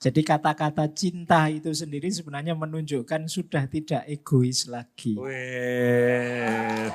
Jadi 0.00 0.24
kata-kata 0.24 0.88
cinta 0.96 1.52
itu 1.52 1.68
sendiri 1.76 2.08
sebenarnya 2.08 2.56
menunjukkan 2.56 3.28
sudah 3.28 3.68
tidak 3.68 4.00
egois 4.08 4.64
lagi. 4.64 5.12
Wih. 5.12 6.88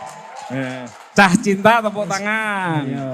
Eh, 0.49 0.85
Cah 1.13 1.33
cinta 1.37 1.85
tepuk 1.85 2.09
tangan. 2.09 2.81
Iya. 2.81 3.13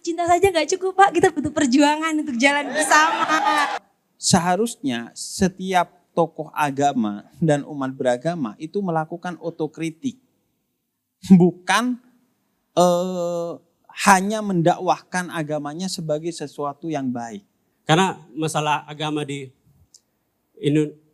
Cinta 0.00 0.24
saja 0.24 0.48
nggak 0.48 0.72
cukup 0.72 0.96
Pak, 0.96 1.10
kita 1.20 1.28
butuh 1.36 1.52
perjuangan 1.52 2.16
untuk 2.16 2.40
jalan 2.40 2.72
bersama. 2.72 3.28
Seharusnya 4.16 5.12
setiap 5.12 5.92
tokoh 6.16 6.48
agama 6.56 7.28
dan 7.36 7.60
umat 7.68 7.92
beragama 7.92 8.56
itu 8.56 8.80
melakukan 8.80 9.36
otokritik. 9.36 10.16
Bukan 11.28 12.00
eh, 12.72 13.52
hanya 14.08 14.40
mendakwahkan 14.40 15.28
agamanya 15.28 15.92
sebagai 15.92 16.32
sesuatu 16.32 16.88
yang 16.88 17.12
baik. 17.12 17.44
Karena 17.86 18.18
masalah 18.34 18.82
agama 18.84 19.22
di 19.22 19.46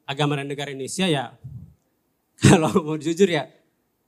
agama 0.03 0.41
dan 0.41 0.49
negara 0.49 0.73
Indonesia 0.73 1.05
ya 1.05 1.37
kalau 2.43 2.73
mau 2.83 2.97
jujur 2.97 3.29
ya 3.29 3.45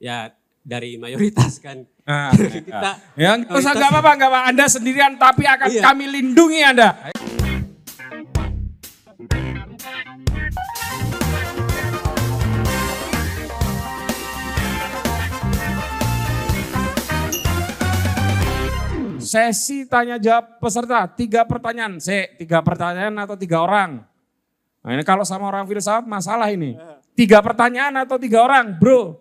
ya 0.00 0.32
dari 0.64 0.96
mayoritas 0.96 1.60
kan. 1.60 1.84
Nah, 2.04 2.32
Kita 2.32 3.16
ya 3.16 3.36
usah 3.48 3.72
nggak 3.72 3.90
apa-apa 3.92 4.10
nggak 4.16 4.30
apa 4.32 4.40
Anda 4.48 4.64
sendirian 4.64 5.16
tapi 5.16 5.44
akan 5.44 5.68
Iya. 5.68 5.82
kami 5.84 6.04
lindungi 6.08 6.60
Anda. 6.60 7.12
Sesi 19.34 19.82
tanya 19.90 20.14
jawab 20.14 20.62
peserta, 20.62 21.10
tiga 21.10 21.42
pertanyaan. 21.42 21.98
Se, 21.98 22.38
tiga 22.38 22.62
pertanyaan 22.62 23.18
atau 23.18 23.34
tiga 23.34 23.66
orang? 23.66 24.06
Nah 24.78 24.90
ini 24.94 25.02
kalau 25.02 25.26
sama 25.26 25.50
orang 25.50 25.66
filsafat 25.66 26.06
masalah 26.06 26.54
ini. 26.54 26.78
Tiga 27.18 27.42
pertanyaan 27.42 28.06
atau 28.06 28.14
tiga 28.14 28.46
orang, 28.46 28.78
bro? 28.78 29.18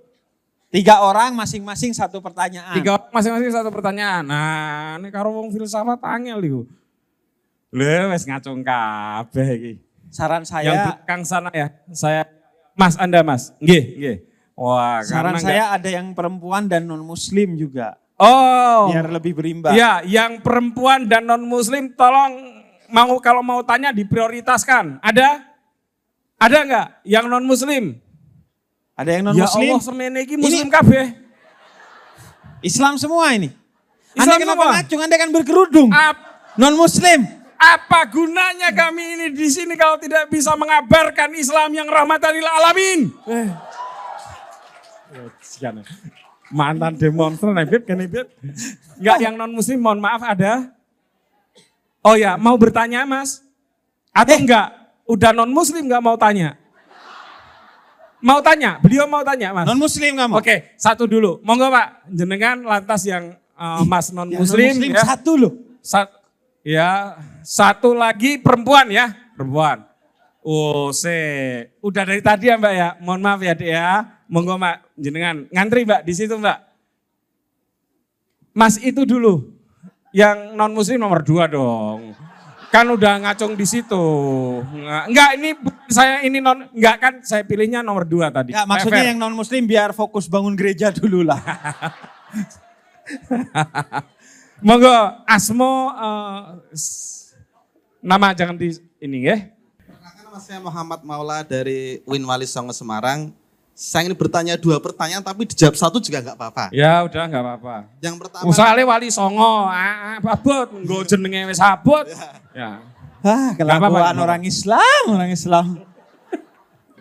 Tiga 0.70 1.02
orang 1.02 1.34
masing-masing 1.34 1.98
satu 1.98 2.22
pertanyaan. 2.22 2.78
Tiga 2.78 3.02
orang 3.02 3.10
masing-masing 3.10 3.58
satu 3.58 3.74
pertanyaan. 3.74 4.22
Nah, 4.22 5.02
ini 5.02 5.10
karo 5.10 5.34
wong 5.34 5.50
filsafat 5.50 5.98
angel 6.06 6.40
iku. 6.46 6.62
Lho 7.74 8.14
wis 8.14 8.30
ngacung 8.30 8.62
kabeh 8.62 9.50
iki. 9.58 9.74
Saran 10.14 10.46
Yang 10.46 10.54
saya, 10.54 10.74
belakang 10.86 11.22
sana 11.26 11.50
ya. 11.50 11.68
Saya 11.90 12.22
Mas 12.78 13.02
Anda 13.02 13.26
Mas. 13.26 13.50
Nggih, 13.58 13.84
nggih. 13.98 14.18
Wah, 14.54 15.02
saran 15.02 15.42
saya 15.42 15.74
ada 15.74 15.90
yang 15.90 16.14
perempuan 16.14 16.70
dan 16.70 16.86
non 16.86 17.02
muslim 17.02 17.58
juga, 17.58 17.98
Oh. 18.24 18.88
biar 18.88 19.12
lebih 19.12 19.36
berimbang. 19.36 19.76
Iya, 19.76 20.00
yang 20.08 20.40
perempuan 20.40 21.12
dan 21.12 21.28
non 21.28 21.44
muslim 21.44 21.92
tolong 21.92 22.64
mau 22.88 23.20
kalau 23.20 23.44
mau 23.44 23.60
tanya 23.68 23.92
diprioritaskan. 23.92 25.04
Ada? 25.04 25.44
Ada 26.40 26.58
nggak 26.64 26.88
yang 27.04 27.28
non 27.28 27.44
muslim? 27.44 28.00
Ada 28.96 29.10
yang 29.20 29.24
non 29.28 29.36
Ya 29.36 29.44
muslim, 29.44 29.72
Allah 29.76 29.84
semene 29.84 30.20
iki 30.24 30.36
muslim 30.40 30.72
kabeh. 30.72 31.20
Islam 32.64 32.96
semua 32.96 33.28
ini. 33.36 33.52
Islam 34.16 34.30
anda 34.30 34.36
kenapa 34.40 34.64
semua? 34.64 34.74
ngacung? 34.80 35.02
Anda 35.04 35.16
kan 35.20 35.30
berkerudung. 35.34 35.90
Ap- 35.92 36.32
Non 36.54 36.78
muslim. 36.78 37.26
Apa 37.58 38.06
gunanya 38.12 38.70
kami 38.76 39.18
ini 39.18 39.28
di 39.34 39.48
sini 39.50 39.74
kalau 39.74 39.98
tidak 39.98 40.30
bisa 40.30 40.54
mengabarkan 40.54 41.34
Islam 41.34 41.74
yang 41.74 41.88
rahmatan 41.90 42.30
lil 42.36 42.46
alamin? 42.46 43.00
Eh. 43.26 43.50
Mantan 46.54 46.94
demonstran 46.94 47.58
nih, 47.58 47.66
Bib, 47.66 47.84
kene, 47.90 48.06
Bib. 48.06 48.30
Enggak 49.02 49.18
yang 49.26 49.34
non 49.34 49.50
muslim, 49.50 49.82
mohon 49.82 49.98
maaf 49.98 50.22
ada. 50.22 50.70
Oh 52.06 52.14
ya, 52.14 52.38
mau 52.38 52.54
bertanya 52.54 53.10
Mas? 53.10 53.42
Atau 54.14 54.38
enggak? 54.38 54.70
Udah 55.10 55.34
non 55.34 55.50
muslim 55.50 55.90
enggak 55.90 56.04
mau 56.06 56.14
tanya? 56.14 56.54
Mau 58.24 58.40
tanya? 58.40 58.78
Beliau 58.80 59.10
mau 59.10 59.26
tanya 59.26 59.50
Mas? 59.52 59.66
Non 59.66 59.82
muslim 59.82 60.14
kamu. 60.14 60.38
Oke, 60.38 60.78
satu 60.78 61.10
dulu. 61.10 61.42
Monggo 61.42 61.74
Pak, 61.74 62.08
jenengan 62.14 62.62
lantas 62.62 63.02
yang 63.04 63.34
eh, 63.36 63.82
Mas 63.90 64.14
non 64.14 64.30
muslim, 64.30 64.78
non-muslim 64.78 64.94
ya. 64.94 65.04
satu 65.04 65.32
loh. 65.36 65.54
Sa- 65.82 66.14
ya, 66.64 67.18
satu 67.44 67.92
lagi 67.98 68.40
perempuan 68.40 68.88
ya, 68.94 69.12
perempuan. 69.36 69.90
Oh, 70.44 70.92
se. 70.92 71.16
Udah 71.80 72.04
dari 72.04 72.20
tadi 72.20 72.52
ya 72.52 72.60
Mbak 72.60 72.74
ya. 72.76 72.90
Mohon 73.00 73.22
maaf 73.24 73.40
ya 73.40 73.54
Dek 73.56 73.70
ya. 73.72 73.90
Monggo 74.34 74.58
Mbak, 74.58 74.78
jenengan 74.98 75.46
ngantri 75.54 75.86
Mbak 75.86 76.02
di 76.02 76.14
situ 76.18 76.34
Mbak. 76.34 76.58
Mas 78.58 78.82
itu 78.82 79.06
dulu. 79.06 79.54
Yang 80.10 80.58
non 80.58 80.74
muslim 80.74 80.98
nomor 80.98 81.22
dua 81.22 81.46
dong. 81.46 82.18
Kan 82.70 82.90
udah 82.90 83.22
ngacung 83.22 83.54
di 83.54 83.70
situ. 83.70 84.02
Enggak, 84.66 85.06
enggak 85.06 85.30
ini 85.38 85.50
saya 85.86 86.26
ini 86.26 86.42
non 86.42 86.66
enggak 86.74 86.96
kan 86.98 87.14
saya 87.22 87.46
pilihnya 87.46 87.86
nomor 87.86 88.02
dua 88.02 88.34
tadi. 88.34 88.58
Ya, 88.58 88.66
maksudnya 88.66 89.06
Fair. 89.06 89.10
yang 89.14 89.22
non 89.22 89.38
muslim 89.38 89.70
biar 89.70 89.94
fokus 89.94 90.26
bangun 90.26 90.58
gereja 90.58 90.90
dulu 90.90 91.22
lah. 91.22 91.38
Monggo 94.66 94.90
Asmo 95.28 95.92
eh, 95.92 96.42
s- 96.74 97.36
nama 98.02 98.34
jangan 98.34 98.58
di 98.58 98.74
ini 98.98 99.30
ya. 99.30 99.38
Perkenalkan 99.78 100.24
nama 100.26 100.40
saya 100.42 100.58
Muhammad 100.58 101.00
Maula 101.04 101.46
dari 101.46 102.02
Winwali 102.10 102.50
Songo 102.50 102.74
Semarang. 102.74 103.30
Saya 103.74 104.06
ingin 104.06 104.14
bertanya 104.14 104.54
dua 104.54 104.78
pertanyaan 104.78 105.26
tapi 105.26 105.50
dijawab 105.50 105.74
satu 105.74 105.98
juga 105.98 106.22
nggak 106.22 106.38
apa-apa. 106.38 106.66
Ya 106.70 107.02
udah 107.02 107.26
nggak 107.26 107.42
apa-apa. 107.42 107.76
Yang 107.98 108.16
pertama, 108.22 108.46
Usale 108.46 108.86
wali 108.86 109.10
songo, 109.10 109.66
ah, 109.66 110.22
ah, 110.22 110.34
abot, 110.38 110.70
nggo 110.70 111.02
jenenge 111.04 111.50
wis 111.50 111.58
abot. 111.58 112.06
Ya. 112.54 112.86
Ah, 113.26 113.50
Nggak 113.58 113.66
apa-apa, 113.66 113.88
kelakuan 113.90 114.18
orang 114.20 114.42
Islam, 114.46 115.02
orang 115.10 115.32
Islam. 115.34 115.66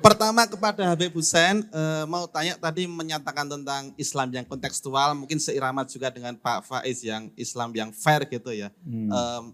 pertama 0.02 0.42
kepada 0.48 0.82
Habib 0.82 1.14
Hussein 1.14 1.62
eh, 1.62 2.04
mau 2.10 2.26
tanya 2.26 2.58
tadi 2.58 2.90
menyatakan 2.90 3.46
tentang 3.46 3.92
Islam 3.94 4.32
yang 4.32 4.42
kontekstual, 4.42 5.12
mungkin 5.14 5.38
seirama 5.38 5.84
juga 5.84 6.08
dengan 6.08 6.34
Pak 6.34 6.66
Faiz 6.66 7.04
yang 7.04 7.28
Islam 7.36 7.70
yang 7.76 7.92
fair 7.92 8.24
gitu 8.26 8.50
ya. 8.50 8.72
Em, 8.88 9.44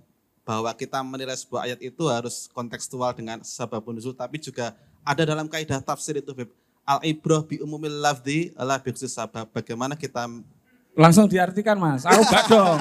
bahwa 0.40 0.70
kita 0.72 1.02
menilai 1.02 1.36
sebuah 1.36 1.68
ayat 1.68 1.80
itu 1.82 2.06
harus 2.08 2.48
kontekstual 2.54 3.12
dengan 3.12 3.44
sababun 3.44 3.98
nuzul, 3.98 4.16
tapi 4.16 4.40
juga 4.40 4.72
ada 5.02 5.26
dalam 5.26 5.44
kaidah 5.44 5.82
tafsir 5.82 6.16
itu 6.16 6.30
Habib. 6.32 6.48
Al 6.88 7.04
ibrah 7.04 7.44
bi 7.44 7.60
umumil 7.60 8.00
lafzi 8.00 8.48
ala 8.56 8.80
bi 8.80 8.96
sabab. 8.96 9.52
Bagaimana 9.52 9.92
kita 9.92 10.24
Langsung 10.98 11.28
diartikan 11.28 11.76
mas, 11.78 12.02
aku 12.02 12.24
gak 12.26 12.44
dong. 12.50 12.80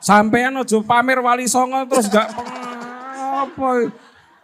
Sampean 0.00 0.56
ojo 0.56 0.80
pamer 0.82 1.20
wali 1.20 1.44
songo 1.46 1.84
terus 1.86 2.08
gak 2.08 2.32
apa. 2.32 3.92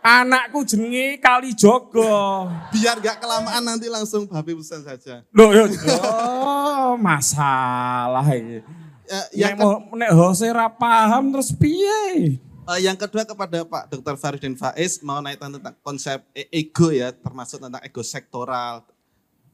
Anakku 0.06 0.62
jenenge 0.62 1.19
Kali 1.19 1.50
Jogo. 1.50 2.47
biar 2.70 3.03
gak 3.03 3.19
kelamaan 3.19 3.59
nanti 3.64 3.91
langsung 3.91 4.31
Habib 4.31 4.62
Hussein 4.62 4.87
saja. 4.87 5.26
Loh, 5.34 5.50
yo, 5.50 5.66
oh, 5.98 6.94
masalah 6.94 8.22
ini. 8.38 8.62
Ya, 9.03 9.50
Yang 9.50 9.54
yang, 9.54 9.58
mau 9.58 9.97
nek 9.98 10.12
Hose 10.14 10.47
ra 10.47 10.70
paham 10.70 11.34
terus 11.34 11.50
piye? 11.50 12.38
Eh, 12.66 12.82
yang 12.82 12.99
kedua 12.99 13.22
kepada 13.22 13.62
Pak 13.62 13.94
Dr. 13.94 14.19
Faridin 14.19 14.59
Faiz 14.59 14.99
mau 14.99 15.22
naik 15.22 15.38
tentang 15.38 15.78
konsep 15.87 16.19
e- 16.34 16.50
ego 16.50 16.91
ya, 16.91 17.15
termasuk 17.15 17.62
tentang 17.62 17.78
ego 17.78 18.03
sektoral. 18.03 18.82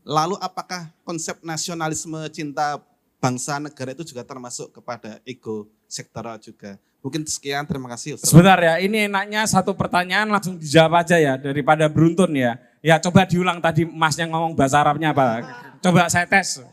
Lalu 0.00 0.41
apakah 0.41 0.89
konsep 1.05 1.37
nasionalisme 1.45 2.17
cinta 2.33 2.81
bangsa 3.21 3.61
negara 3.61 3.93
itu 3.93 4.09
juga 4.09 4.25
termasuk 4.25 4.72
kepada 4.72 5.21
ego 5.28 5.69
sektoral 5.84 6.41
juga? 6.41 6.81
Mungkin 7.05 7.28
sekian, 7.28 7.69
terima 7.69 7.93
kasih. 7.93 8.17
Ustaz. 8.17 8.33
Sebentar 8.33 8.56
ya, 8.65 8.81
ini 8.81 9.11
enaknya 9.11 9.45
satu 9.45 9.77
pertanyaan 9.77 10.33
langsung 10.33 10.56
dijawab 10.56 11.05
aja 11.05 11.21
ya 11.21 11.37
daripada 11.37 11.84
beruntun 11.93 12.33
ya. 12.33 12.56
Ya 12.81 12.97
coba 12.97 13.28
diulang 13.28 13.61
tadi 13.61 13.84
Mas 13.84 14.17
yang 14.17 14.33
ngomong 14.33 14.56
bahasa 14.56 14.81
Arabnya 14.81 15.12
apa? 15.12 15.45
Coba 15.84 16.09
saya 16.09 16.25
tes. 16.25 16.65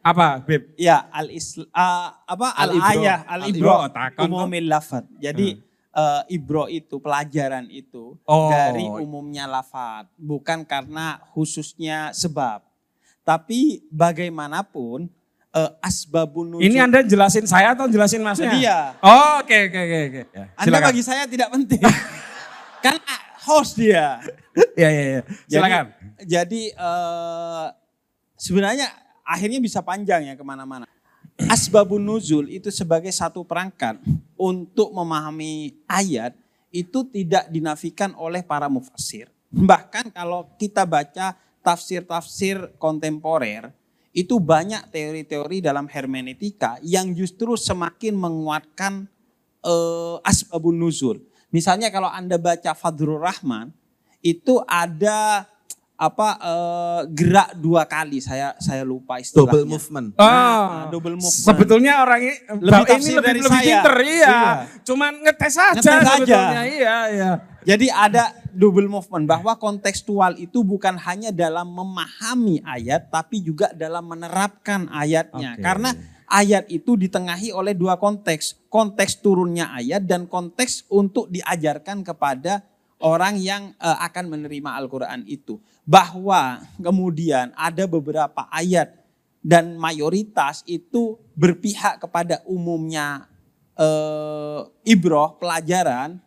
Apa, 0.00 0.40
Beb? 0.40 0.72
Ya, 0.80 1.04
al 1.12 1.28
isl 1.28 1.68
apa 1.72 2.56
al 2.56 2.72
ayah 2.72 3.20
al 3.28 3.52
ibro 3.52 3.84
takon. 3.92 4.32
umumil 4.32 4.64
lafat. 4.64 5.04
Jadi 5.20 5.60
eh, 5.92 6.22
ibro 6.32 6.64
itu 6.72 6.96
pelajaran 6.96 7.68
itu 7.68 8.16
Oh. 8.24 8.48
dari 8.48 8.88
umumnya 8.88 9.44
lafat, 9.44 10.08
bukan 10.16 10.64
karena 10.64 11.20
khususnya 11.36 12.16
sebab. 12.16 12.64
Tapi 13.20 13.84
bagaimanapun 13.92 15.12
eh, 15.52 15.70
asbabun 15.84 16.56
nuzul. 16.56 16.64
Ini 16.64 16.80
Anda 16.80 17.04
jelasin 17.04 17.44
saya 17.44 17.76
atau 17.76 17.84
jelasin 17.84 18.24
Masnya? 18.24 18.56
Dia. 18.56 18.96
Oh, 19.04 19.44
oke 19.44 19.52
oke 19.68 19.80
oke. 19.84 20.22
Ya, 20.32 20.44
Anda 20.56 20.64
silakan. 20.64 20.88
bagi 20.88 21.02
saya 21.04 21.22
tidak 21.28 21.48
penting. 21.52 21.80
kan 22.84 22.96
host 23.44 23.76
dia. 23.76 24.16
Ya 24.80 24.88
ya 24.90 25.04
ya. 25.14 25.22
Silakan. 25.46 25.84
Jadi, 26.20 26.26
jadi 26.26 26.62
eh, 26.74 27.66
sebenarnya 28.34 28.88
akhirnya 29.30 29.62
bisa 29.62 29.78
panjang 29.78 30.26
ya 30.26 30.34
ke 30.34 30.42
mana-mana. 30.42 30.90
Asbabun 31.46 32.02
nuzul 32.02 32.50
itu 32.50 32.68
sebagai 32.74 33.14
satu 33.14 33.46
perangkat 33.46 34.02
untuk 34.34 34.90
memahami 34.90 35.78
ayat 35.86 36.34
itu 36.74 37.06
tidak 37.06 37.46
dinafikan 37.48 38.12
oleh 38.18 38.42
para 38.42 38.66
mufassir. 38.66 39.30
Bahkan 39.50 40.10
kalau 40.10 40.50
kita 40.58 40.82
baca 40.84 41.38
tafsir-tafsir 41.62 42.76
kontemporer, 42.76 43.72
itu 44.10 44.42
banyak 44.42 44.90
teori-teori 44.90 45.62
dalam 45.62 45.86
hermeneutika 45.86 46.82
yang 46.82 47.14
justru 47.14 47.54
semakin 47.54 48.18
menguatkan 48.18 49.06
eh, 49.62 50.16
asbabun 50.26 50.76
nuzul. 50.76 51.22
Misalnya 51.50 51.90
kalau 51.90 52.10
Anda 52.10 52.38
baca 52.38 52.74
Fadlur 52.74 53.22
Rahman, 53.22 53.74
itu 54.22 54.62
ada 54.68 55.48
apa 56.00 56.28
eh, 56.40 57.00
gerak 57.12 57.52
dua 57.54 57.84
kali 57.84 58.18
saya 58.18 58.56
saya 58.56 58.80
lupa 58.82 59.20
istilahnya. 59.20 59.52
Double 59.52 59.66
movement. 59.68 60.08
Oh, 60.16 60.24
Nah, 60.24 60.88
double 60.88 61.20
movement. 61.20 61.44
sebetulnya 61.44 62.00
orang 62.00 62.20
ini 62.24 62.34
Lebih 62.56 62.84
ini 62.88 63.10
lebih, 63.12 63.20
dari 63.20 63.40
lebih 63.40 63.52
saya. 63.52 63.64
pinter, 63.68 63.94
iya. 64.00 64.16
Iya. 64.24 64.50
Cuman 64.80 65.12
ngetes 65.20 65.54
aja 65.54 65.76
Ngetes 65.76 65.92
aja. 65.92 66.16
sebetulnya, 66.16 66.62
iya, 66.64 66.96
iya. 67.12 67.30
Jadi 67.60 67.86
ada 67.86 68.24
double 68.50 68.88
movement 68.88 69.28
bahwa 69.28 69.52
kontekstual 69.54 70.32
itu 70.34 70.64
bukan 70.64 70.96
hanya 70.96 71.28
dalam 71.28 71.68
memahami 71.68 72.64
ayat 72.64 73.12
tapi 73.12 73.44
juga 73.44 73.68
dalam 73.76 74.08
menerapkan 74.08 74.88
ayatnya. 74.88 75.60
Oke. 75.60 75.60
Karena 75.60 75.92
ayat 76.24 76.64
itu 76.72 76.96
ditengahi 76.96 77.52
oleh 77.52 77.76
dua 77.76 78.00
konteks. 78.00 78.64
Konteks 78.72 79.20
turunnya 79.20 79.68
ayat 79.70 80.08
dan 80.08 80.24
konteks 80.24 80.88
untuk 80.88 81.28
diajarkan 81.28 82.00
kepada 82.00 82.64
orang 83.00 83.40
yang 83.40 83.72
eh, 83.76 83.98
akan 84.06 84.30
menerima 84.30 84.70
Al-Qur'an 84.80 85.24
itu. 85.26 85.58
Bahwa 85.84 86.62
kemudian 86.78 87.50
ada 87.56 87.84
beberapa 87.88 88.46
ayat 88.52 88.94
dan 89.40 89.74
mayoritas 89.80 90.60
itu 90.68 91.16
berpihak 91.32 91.98
kepada 91.98 92.44
umumnya 92.44 93.26
eh, 93.74 94.60
ibroh 94.84 95.40
pelajaran 95.40 96.20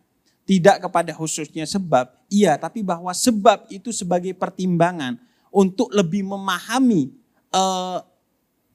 tidak 0.44 0.84
kepada 0.84 1.16
khususnya 1.16 1.64
sebab, 1.64 2.12
iya, 2.28 2.60
tapi 2.60 2.84
bahwa 2.84 3.08
sebab 3.16 3.64
itu 3.72 3.88
sebagai 3.96 4.36
pertimbangan 4.36 5.16
untuk 5.48 5.88
lebih 5.94 6.26
memahami 6.26 7.14
eh, 7.54 7.98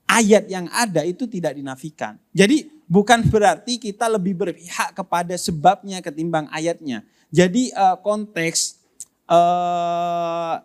ayat 0.09 0.49
yang 0.49 0.65
ada 0.73 1.05
itu 1.05 1.29
tidak 1.29 1.53
dinafikan. 1.53 2.17
Jadi 2.33 2.65
bukan 2.89 3.21
berarti 3.29 3.77
kita 3.77 4.09
lebih 4.09 4.33
berpihak 4.33 4.97
kepada 4.97 5.37
sebabnya 5.37 6.01
ketimbang 6.01 6.49
ayatnya. 6.49 7.05
Jadi 7.29 7.69
eh, 7.69 7.97
konteks 8.01 8.59
eh, 9.29 10.55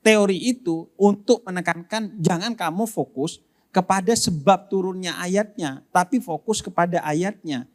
teori 0.00 0.38
itu 0.48 0.88
untuk 0.96 1.44
menekankan 1.44 2.16
jangan 2.16 2.56
kamu 2.56 2.88
fokus 2.88 3.40
kepada 3.70 4.16
sebab 4.16 4.66
turunnya 4.66 5.14
ayatnya, 5.20 5.86
tapi 5.94 6.18
fokus 6.18 6.58
kepada 6.64 7.04
ayatnya. 7.06 7.70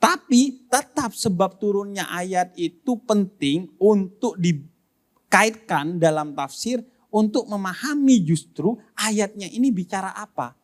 Tapi 0.00 0.64
tetap 0.72 1.12
sebab 1.12 1.60
turunnya 1.60 2.08
ayat 2.08 2.56
itu 2.56 2.96
penting 3.04 3.68
untuk 3.76 4.36
dikaitkan 4.40 6.00
dalam 6.00 6.32
tafsir 6.32 6.80
untuk 7.12 7.44
memahami 7.44 8.24
justru 8.24 8.80
ayatnya 8.96 9.52
ini 9.52 9.68
bicara 9.68 10.16
apa. 10.16 10.56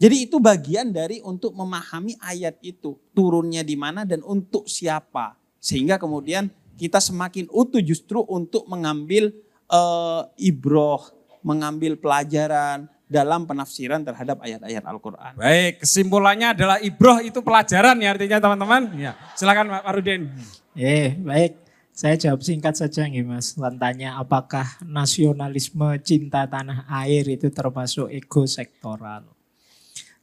Jadi 0.00 0.26
itu 0.26 0.40
bagian 0.42 0.90
dari 0.90 1.20
untuk 1.22 1.54
memahami 1.54 2.16
ayat 2.18 2.58
itu 2.64 2.98
turunnya 3.12 3.62
di 3.62 3.76
mana 3.78 4.02
dan 4.02 4.24
untuk 4.24 4.66
siapa. 4.66 5.38
Sehingga 5.62 5.94
kemudian 5.94 6.50
kita 6.74 6.98
semakin 6.98 7.46
utuh 7.54 7.78
justru 7.78 8.18
untuk 8.26 8.66
mengambil 8.66 9.30
eh, 9.70 10.22
ibroh, 10.42 11.06
mengambil 11.46 11.94
pelajaran 11.94 12.90
dalam 13.06 13.44
penafsiran 13.44 14.02
terhadap 14.02 14.40
ayat-ayat 14.40 14.82
Al-Quran. 14.82 15.36
Baik, 15.36 15.84
kesimpulannya 15.84 16.56
adalah 16.56 16.80
ibroh 16.82 17.20
itu 17.22 17.44
pelajaran 17.44 17.94
ya 18.00 18.16
artinya 18.16 18.40
teman-teman. 18.40 18.82
Ya, 18.96 19.12
silakan 19.38 19.70
Pak 19.70 19.82
Farudin. 19.84 20.32
Eh, 20.74 21.14
baik. 21.20 21.62
Saya 21.92 22.16
jawab 22.16 22.40
singkat 22.40 22.72
saja 22.72 23.04
nih 23.04 23.20
Mas. 23.20 23.52
Lantanya 23.60 24.16
apakah 24.16 24.64
nasionalisme 24.80 25.92
cinta 26.00 26.48
tanah 26.48 26.88
air 27.04 27.28
itu 27.28 27.52
termasuk 27.52 28.08
ego 28.08 28.48
sektoral? 28.48 29.28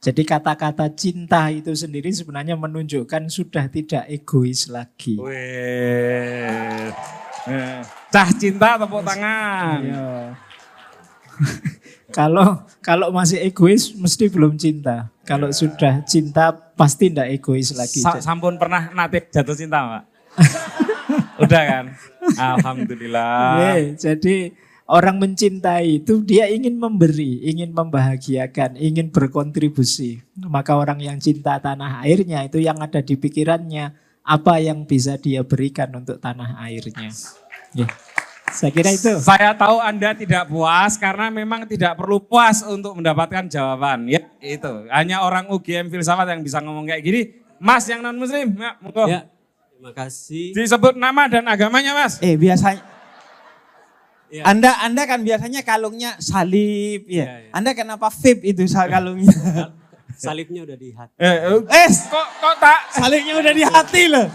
Jadi 0.00 0.24
kata-kata 0.24 0.88
cinta 0.96 1.52
itu 1.52 1.76
sendiri 1.76 2.08
sebenarnya 2.08 2.56
menunjukkan 2.56 3.28
sudah 3.28 3.68
tidak 3.68 4.08
egois 4.08 4.64
lagi. 4.72 5.20
Wih. 5.20 6.88
Eh, 7.44 7.80
Cah 8.08 8.30
cinta 8.32 8.80
tepuk 8.80 9.04
tangan. 9.04 9.78
Iya. 9.84 10.08
Kalau 12.16 12.66
kalau 12.82 13.14
masih 13.14 13.38
egois 13.38 13.94
mesti 13.94 14.26
belum 14.26 14.58
cinta. 14.58 15.06
Kalau 15.22 15.46
sudah 15.54 16.02
cinta 16.02 16.50
pasti 16.74 17.06
tidak 17.06 17.30
egois 17.38 17.70
lagi. 17.70 18.02
Sa- 18.02 18.18
sampun 18.18 18.58
pernah 18.58 18.90
nate 18.90 19.30
jatuh 19.30 19.54
cinta, 19.54 19.78
Pak? 19.78 20.02
Udah 21.46 21.62
kan? 21.62 21.84
Alhamdulillah. 22.34 23.78
Ye, 23.78 23.94
jadi 23.94 24.50
orang 24.90 25.22
mencintai 25.22 26.02
itu 26.02 26.18
dia 26.26 26.50
ingin 26.50 26.74
memberi, 26.74 27.46
ingin 27.46 27.70
membahagiakan, 27.70 28.74
ingin 28.74 29.14
berkontribusi. 29.14 30.26
Maka 30.34 30.74
orang 30.74 30.98
yang 30.98 31.16
cinta 31.22 31.62
tanah 31.62 32.02
airnya 32.02 32.42
itu 32.42 32.58
yang 32.58 32.82
ada 32.82 32.98
di 32.98 33.14
pikirannya 33.14 33.94
apa 34.26 34.58
yang 34.58 34.82
bisa 34.82 35.14
dia 35.14 35.46
berikan 35.46 35.94
untuk 35.94 36.18
tanah 36.18 36.58
airnya. 36.66 37.14
Ya. 37.70 37.86
Saya 38.50 38.74
kira 38.74 38.90
itu. 38.90 39.14
Saya 39.22 39.54
tahu 39.54 39.78
Anda 39.78 40.10
tidak 40.10 40.50
puas 40.50 40.98
karena 40.98 41.30
memang 41.30 41.70
tidak 41.70 41.94
perlu 41.94 42.18
puas 42.18 42.66
untuk 42.66 42.98
mendapatkan 42.98 43.46
jawaban. 43.46 44.10
Ya, 44.10 44.26
itu. 44.42 44.90
Hanya 44.90 45.22
orang 45.22 45.46
UGM 45.54 45.86
filsafat 45.86 46.34
yang 46.34 46.42
bisa 46.42 46.58
ngomong 46.58 46.90
kayak 46.90 47.02
gini. 47.06 47.22
Mas 47.62 47.86
yang 47.86 48.02
non 48.02 48.18
muslim, 48.18 48.58
ya, 48.58 48.74
monggo. 48.82 49.06
Ya, 49.06 49.30
terima 49.70 49.94
kasih. 49.94 50.50
Disebut 50.50 50.98
nama 50.98 51.30
dan 51.30 51.46
agamanya, 51.46 51.94
Mas. 51.94 52.18
Eh 52.18 52.34
biasanya 52.34 52.89
Ya. 54.30 54.46
Anda 54.46 54.70
Anda 54.78 55.02
kan 55.04 55.20
biasanya 55.20 55.60
kalungnya 55.60 56.14
salib 56.18 57.02
ya. 57.04 57.26
Ya, 57.26 57.34
ya. 57.40 57.50
Anda 57.50 57.74
kenapa 57.74 58.06
vape 58.08 58.46
itu 58.46 58.62
sal- 58.64 58.86
kalungnya? 58.86 59.26
Salibnya 60.20 60.60
udah 60.62 60.76
di 60.76 60.92
hati. 60.92 61.16
Eh, 61.16 61.26
eh, 61.48 61.60
eh, 61.64 61.88
kok 61.88 62.28
kok 62.36 62.54
tak 62.60 62.92
salibnya 62.92 63.34
udah 63.34 63.52
di 63.52 63.64
hati 63.64 64.02
loh. 64.04 64.28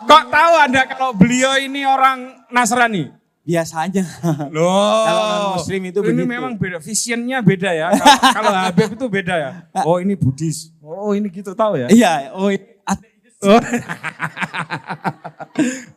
kok 0.00 0.24
tahu 0.30 0.52
Anda 0.56 0.86
kalau 0.86 1.10
beliau 1.12 1.58
ini 1.58 1.82
orang 1.82 2.46
Nasrani? 2.48 3.10
Biasanya. 3.42 4.06
Loh, 4.54 5.02
Kalau 5.02 5.22
non-muslim 5.26 5.90
itu 5.90 5.98
ini 6.00 6.08
begitu. 6.14 6.30
memang 6.30 6.52
beda, 6.54 6.78
visionnya 6.78 7.42
beda 7.42 7.74
ya. 7.74 7.90
Kalau, 7.90 8.14
kalau 8.38 8.50
Habib 8.54 8.88
itu 8.94 9.06
beda 9.10 9.34
ya. 9.34 9.50
Oh 9.82 9.98
ini 9.98 10.14
Buddhis. 10.14 10.70
Oh 10.78 11.10
ini 11.12 11.26
gitu 11.26 11.50
tahu 11.50 11.74
ya. 11.76 11.90
Iya, 11.90 12.30
oh 12.32 12.48
at- 12.86 13.10
Oh. 13.42 13.58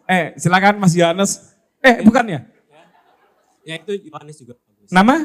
eh 0.07 0.33
silakan 0.35 0.81
Mas 0.81 0.97
Yohanes. 0.97 1.53
Eh 1.77 2.01
bukan 2.01 2.25
ya? 2.25 2.39
Ya 3.65 3.81
itu 3.81 3.93
Yohanes 4.13 4.37
juga 4.37 4.53
bagus. 4.61 4.89
Nama? 4.93 5.15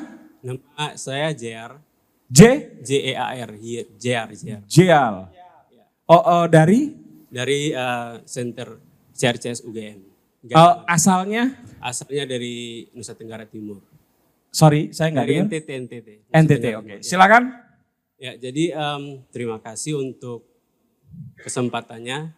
Nama 0.41 0.87
saya 0.97 1.29
JR, 1.37 1.77
J 2.33 2.41
J 2.81 2.91
E 3.11 3.13
A 3.13 3.37
R, 3.37 3.53
Hi- 3.61 3.89
JR, 4.01 4.29
JR. 4.33 4.63
Jal. 4.65 5.29
Oh, 6.09 6.17
oh 6.19 6.45
dari? 6.49 6.97
Dari 7.29 7.71
eh, 7.71 8.13
Center 8.25 8.81
CRCS 9.13 9.63
UGM. 9.69 10.01
Oh, 10.57 10.75
asalnya? 10.89 11.53
Asalnya 11.85 12.25
dari 12.25 12.89
Nusa 12.97 13.13
Tenggara 13.13 13.45
Timur. 13.45 13.85
Sorry, 14.51 14.91
saya 14.91 15.13
nggak 15.13 15.27
dengar. 15.29 15.47
NTT, 15.47 15.69
NTT. 15.87 16.09
NTT, 16.33 16.65
oke. 16.75 16.89
Timur, 16.89 16.99
ya. 16.99 17.05
Silakan. 17.05 17.45
Ya, 18.21 18.33
jadi 18.41 18.65
em, 18.73 19.03
terima 19.31 19.61
kasih 19.61 20.01
untuk 20.01 20.49
kesempatannya. 21.39 22.33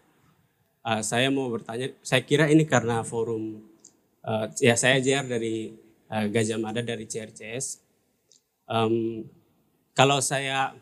Eh, 0.83 1.03
saya 1.07 1.31
mau 1.31 1.47
bertanya, 1.47 1.95
saya 2.03 2.27
kira 2.27 2.51
ini 2.51 2.67
karena 2.67 3.07
forum, 3.07 3.63
eh, 4.27 4.47
ya 4.61 4.75
saya 4.75 4.99
JR 4.99 5.25
dari 5.25 5.71
eh, 6.13 6.27
Gajah 6.29 6.61
Mada 6.61 6.85
dari 6.85 7.09
CRCS. 7.09 7.81
Em, 8.69 9.25
kalau 9.97 10.21
saya 10.21 10.77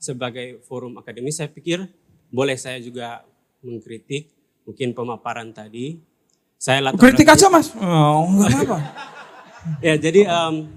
sebagai 0.00 0.60
forum 0.64 0.96
akademis, 0.96 1.36
saya 1.36 1.52
pikir 1.52 1.84
boleh 2.32 2.56
saya 2.56 2.80
juga 2.80 3.24
mengkritik 3.60 4.32
mungkin 4.64 4.96
pemaparan 4.96 5.52
tadi. 5.52 6.00
Saya 6.56 6.80
latar 6.88 7.00
Kritik 7.00 7.28
aja 7.28 7.52
mas. 7.52 7.70
Oh, 7.76 8.24
nggak 8.32 8.48
apa-apa. 8.64 8.78
Ya 9.82 9.98
jadi 9.98 10.30
em, 10.30 10.70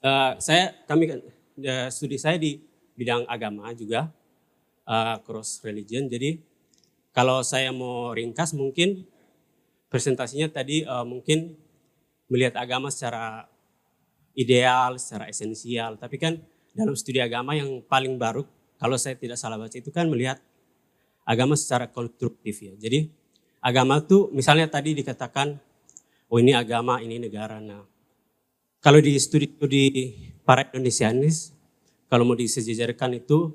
eh, 0.00 0.32
saya 0.40 0.72
kami 0.88 1.20
eh, 1.60 1.88
studi 1.92 2.16
saya 2.16 2.40
di 2.40 2.56
bidang 2.96 3.28
agama 3.28 3.68
juga 3.76 4.08
eh, 4.88 5.16
cross 5.20 5.60
religion. 5.60 6.08
Jadi 6.08 6.40
kalau 7.12 7.44
saya 7.44 7.68
mau 7.68 8.16
ringkas 8.16 8.56
mungkin 8.56 9.04
presentasinya 9.92 10.48
tadi 10.48 10.80
eh, 10.80 11.04
mungkin 11.04 11.60
melihat 12.32 12.56
agama 12.56 12.88
secara 12.88 13.44
ideal, 14.32 14.96
secara 14.96 15.28
esensial. 15.28 16.00
Tapi 16.00 16.16
kan 16.16 16.40
dalam 16.72 16.96
studi 16.96 17.20
agama 17.20 17.52
yang 17.52 17.84
paling 17.84 18.16
baru 18.16 18.48
kalau 18.80 18.96
saya 18.96 19.12
tidak 19.20 19.36
salah 19.36 19.60
baca 19.60 19.76
itu 19.76 19.92
kan 19.92 20.08
melihat 20.08 20.40
agama 21.28 21.52
secara 21.52 21.92
konstruktif 21.92 22.64
ya. 22.64 22.72
Jadi 22.80 23.12
agama 23.60 24.00
tuh 24.00 24.32
misalnya 24.32 24.66
tadi 24.72 24.96
dikatakan 24.96 25.60
oh 26.32 26.40
ini 26.40 26.56
agama, 26.56 27.04
ini 27.04 27.20
negara. 27.20 27.60
Nah, 27.60 27.84
kalau 28.80 28.98
di 29.04 29.14
studi-studi 29.20 30.16
para 30.48 30.64
Indonesianis, 30.72 31.52
kalau 32.08 32.24
mau 32.24 32.34
disejajarkan 32.34 33.20
itu 33.20 33.52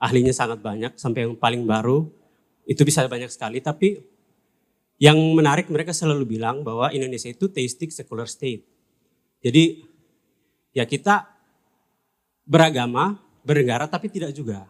ahlinya 0.00 0.32
sangat 0.32 0.64
banyak, 0.64 0.96
sampai 0.96 1.28
yang 1.28 1.36
paling 1.36 1.68
baru 1.68 2.08
itu 2.64 2.80
bisa 2.82 3.04
banyak 3.04 3.28
sekali. 3.28 3.60
Tapi 3.60 4.00
yang 5.00 5.16
menarik 5.34 5.70
mereka 5.72 5.94
selalu 5.94 6.38
bilang 6.38 6.60
bahwa 6.66 6.92
Indonesia 6.92 7.30
itu 7.30 7.48
theistic 7.48 7.92
secular 7.92 8.28
state. 8.28 8.64
Jadi 9.42 9.82
ya 10.72 10.86
kita 10.86 11.26
beragama, 12.46 13.18
bernegara 13.42 13.86
tapi 13.86 14.10
tidak 14.10 14.34
juga. 14.34 14.66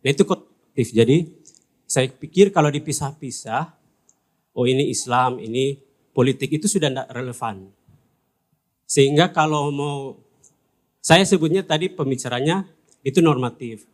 Nah 0.00 0.10
itu 0.10 0.24
konstruktif. 0.24 0.88
Jadi 0.92 1.16
saya 1.90 2.06
pikir 2.06 2.54
kalau 2.54 2.70
dipisah-pisah, 2.70 3.74
oh 4.54 4.64
ini 4.68 4.88
Islam, 4.92 5.42
ini 5.42 5.80
politik 6.14 6.60
itu 6.60 6.68
sudah 6.68 6.92
tidak 6.92 7.08
relevan. 7.10 7.72
Sehingga 8.86 9.30
kalau 9.30 9.70
mau, 9.70 10.18
saya 11.00 11.22
sebutnya 11.22 11.62
tadi 11.62 11.90
pembicaranya 11.90 12.66
itu 13.06 13.22
normatif. 13.22 13.86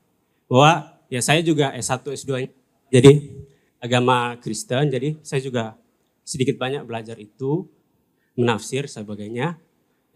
Bahwa 0.48 0.98
ya 1.12 1.20
saya 1.22 1.40
juga 1.40 1.72
S1, 1.74 2.02
S2, 2.04 2.48
jadi 2.90 3.12
agama 3.80 4.36
Kristen, 4.40 4.88
jadi 4.88 5.16
saya 5.20 5.40
juga 5.44 5.76
sedikit 6.26 6.58
banyak 6.58 6.82
belajar 6.84 7.16
itu, 7.20 7.68
menafsir 8.34 8.90
sebagainya. 8.90 9.56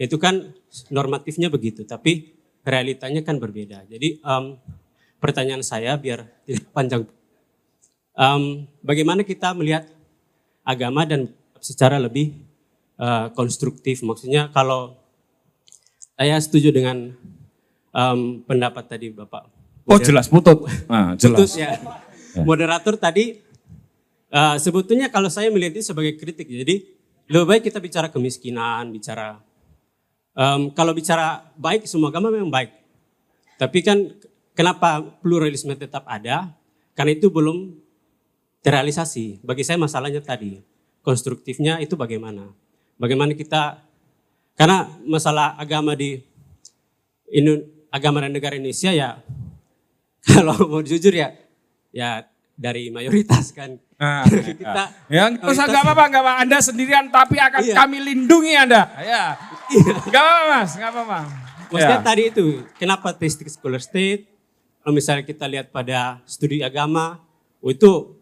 Itu 0.00 0.16
kan 0.16 0.56
normatifnya 0.88 1.52
begitu, 1.52 1.84
tapi 1.84 2.34
realitanya 2.64 3.20
kan 3.20 3.36
berbeda. 3.36 3.84
Jadi 3.88 4.20
um, 4.24 4.56
pertanyaan 5.20 5.60
saya 5.60 5.96
biar 6.00 6.24
tidak 6.48 6.66
panjang 6.72 7.04
um, 8.16 8.68
bagaimana 8.84 9.24
kita 9.24 9.52
melihat 9.56 9.88
agama 10.64 11.04
dan 11.08 11.32
secara 11.60 12.00
lebih 12.00 12.36
uh, 13.00 13.32
konstruktif. 13.32 14.00
Maksudnya 14.04 14.48
kalau 14.52 14.96
saya 16.16 16.36
setuju 16.40 16.72
dengan 16.72 17.16
um, 17.92 18.44
pendapat 18.44 18.84
tadi 18.88 19.08
Bapak. 19.12 19.48
Oh 19.88 19.98
jelas 19.98 20.28
putut. 20.28 20.68
Nah, 20.86 21.16
jelas. 21.16 21.36
Putus 21.40 21.52
ya. 21.56 21.80
Moderator 22.44 22.94
tadi 22.94 23.42
uh, 24.30 24.56
sebetulnya 24.56 25.10
kalau 25.10 25.28
saya 25.28 25.50
melihat 25.50 25.76
ini 25.76 25.84
sebagai 25.84 26.14
kritik. 26.16 26.46
Jadi 26.46 26.86
lebih 27.30 27.46
baik 27.46 27.62
kita 27.70 27.78
bicara 27.78 28.10
kemiskinan, 28.10 28.90
bicara 28.90 29.38
um, 30.34 30.70
kalau 30.74 30.94
bicara 30.94 31.46
baik 31.54 31.86
semua 31.86 32.10
agama 32.10 32.30
memang 32.30 32.50
baik. 32.50 32.70
Tapi 33.60 33.78
kan 33.84 33.98
kenapa 34.56 35.04
pluralisme 35.20 35.76
tetap 35.76 36.08
ada? 36.08 36.50
Karena 36.96 37.12
itu 37.14 37.28
belum 37.28 37.76
terrealisasi. 38.64 39.44
Bagi 39.44 39.64
saya 39.64 39.76
masalahnya 39.80 40.20
tadi, 40.24 40.60
konstruktifnya 41.04 41.80
itu 41.80 41.96
bagaimana? 41.96 42.52
Bagaimana 43.00 43.32
kita, 43.32 43.80
karena 44.56 44.88
masalah 45.04 45.56
agama 45.56 45.96
di 45.96 46.20
agama 47.92 48.24
dan 48.24 48.32
negara 48.32 48.56
Indonesia 48.56 48.92
ya, 48.92 49.20
kalau 50.28 50.56
mau 50.68 50.82
jujur 50.84 51.12
ya, 51.12 51.36
ya 51.92 52.24
dari 52.60 52.92
mayoritas 52.92 53.56
kan. 53.56 53.80
Nah, 53.96 54.28
kita 54.60 54.84
ya, 55.08 55.32
nggak 55.32 55.48
usah 55.48 55.64
nggak 55.64 55.82
apa-apa, 55.82 56.04
nggak 56.12 56.22
apa 56.22 56.32
Anda 56.44 56.58
sendirian, 56.60 57.08
tapi 57.08 57.40
akan 57.40 57.60
Iya. 57.64 57.74
kami 57.74 57.96
lindungi 58.04 58.52
Anda. 58.52 58.82
Ya, 59.00 59.24
nggak 60.04 60.20
apa-apa 60.20 60.44
mas, 60.52 60.70
nggak 60.76 60.90
apa-apa. 60.92 61.18
Maksudnya 61.72 62.00
Ya. 62.00 62.04
tadi 62.04 62.22
itu, 62.28 62.46
kenapa 62.76 63.16
teistic 63.16 63.48
scholar 63.48 63.80
state? 63.80 64.28
Kalau 64.80 64.92
misalnya 64.92 65.24
kita 65.24 65.48
lihat 65.48 65.72
pada 65.72 66.20
studi 66.28 66.60
agama, 66.60 67.20
oh 67.64 67.70
itu 67.72 68.16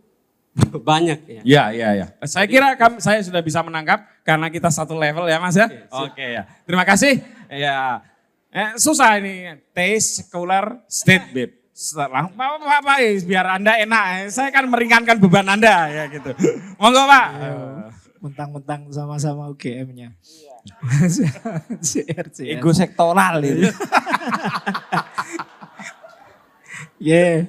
banyak 0.90 1.18
ya. 1.26 1.40
Ya, 1.42 1.64
ya, 1.74 1.88
ya. 1.94 2.06
Saya 2.26 2.46
kira 2.46 2.74
kami, 2.74 3.02
saya 3.02 3.18
sudah 3.22 3.42
bisa 3.42 3.62
menangkap 3.62 4.06
karena 4.22 4.46
kita 4.50 4.70
satu 4.70 4.94
level 4.94 5.26
ya 5.26 5.38
Mas 5.38 5.54
ya. 5.54 5.66
Oke 5.90 6.22
ya. 6.22 6.42
Terima 6.62 6.82
kasih. 6.82 7.22
Ya. 7.50 8.02
Eh, 8.48 8.74
susah 8.74 9.20
ini 9.20 9.60
taste 9.70 10.24
secular 10.24 10.82
state 10.90 11.26
bib. 11.30 11.50
Setelah 11.78 12.26
apa, 12.26 12.98
eh, 12.98 13.22
biar 13.22 13.54
Anda 13.54 13.78
enak. 13.78 14.04
eh. 14.18 14.22
Saya 14.34 14.50
kan 14.50 14.66
meringankan 14.66 15.22
beban 15.22 15.46
Anda 15.46 15.86
ya 15.86 16.04
gitu. 16.10 16.34
Monggo 16.74 17.06
Pak. 17.06 17.26
Mentang-mentang 18.18 18.90
sama-sama 18.90 19.46
UGM-nya. 19.54 20.10
CR. 21.78 22.26
Ego 22.58 22.74
sektoral 22.74 23.46
itu. 23.46 23.70
Ya, 26.98 27.46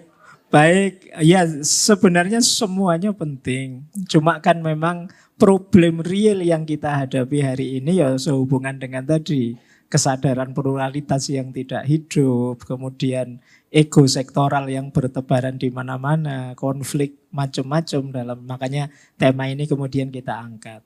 baik. 0.53 1.09
Ya, 1.25 1.41
sebenarnya 1.65 2.37
semuanya 2.37 3.09
penting. 3.17 3.81
Cuma 4.05 4.37
kan 4.37 4.61
memang 4.61 5.09
problem 5.41 6.05
real 6.05 6.45
yang 6.45 6.69
kita 6.69 7.05
hadapi 7.05 7.41
hari 7.41 7.81
ini 7.81 7.97
ya 7.97 8.13
sehubungan 8.13 8.77
dengan 8.77 9.01
tadi 9.09 9.57
kesadaran 9.89 10.53
pluralitas 10.53 11.25
yang 11.33 11.49
tidak 11.49 11.81
hidup, 11.89 12.61
kemudian 12.61 13.41
ego 13.69 14.05
sektoral 14.09 14.65
yang 14.69 14.89
bertebaran 14.89 15.57
di 15.57 15.69
mana-mana, 15.69 16.57
konflik 16.57 17.17
macam-macam 17.29 18.01
dalam 18.09 18.39
makanya 18.45 18.89
tema 19.15 19.45
ini 19.49 19.69
kemudian 19.69 20.09
kita 20.09 20.33
angkat. 20.37 20.81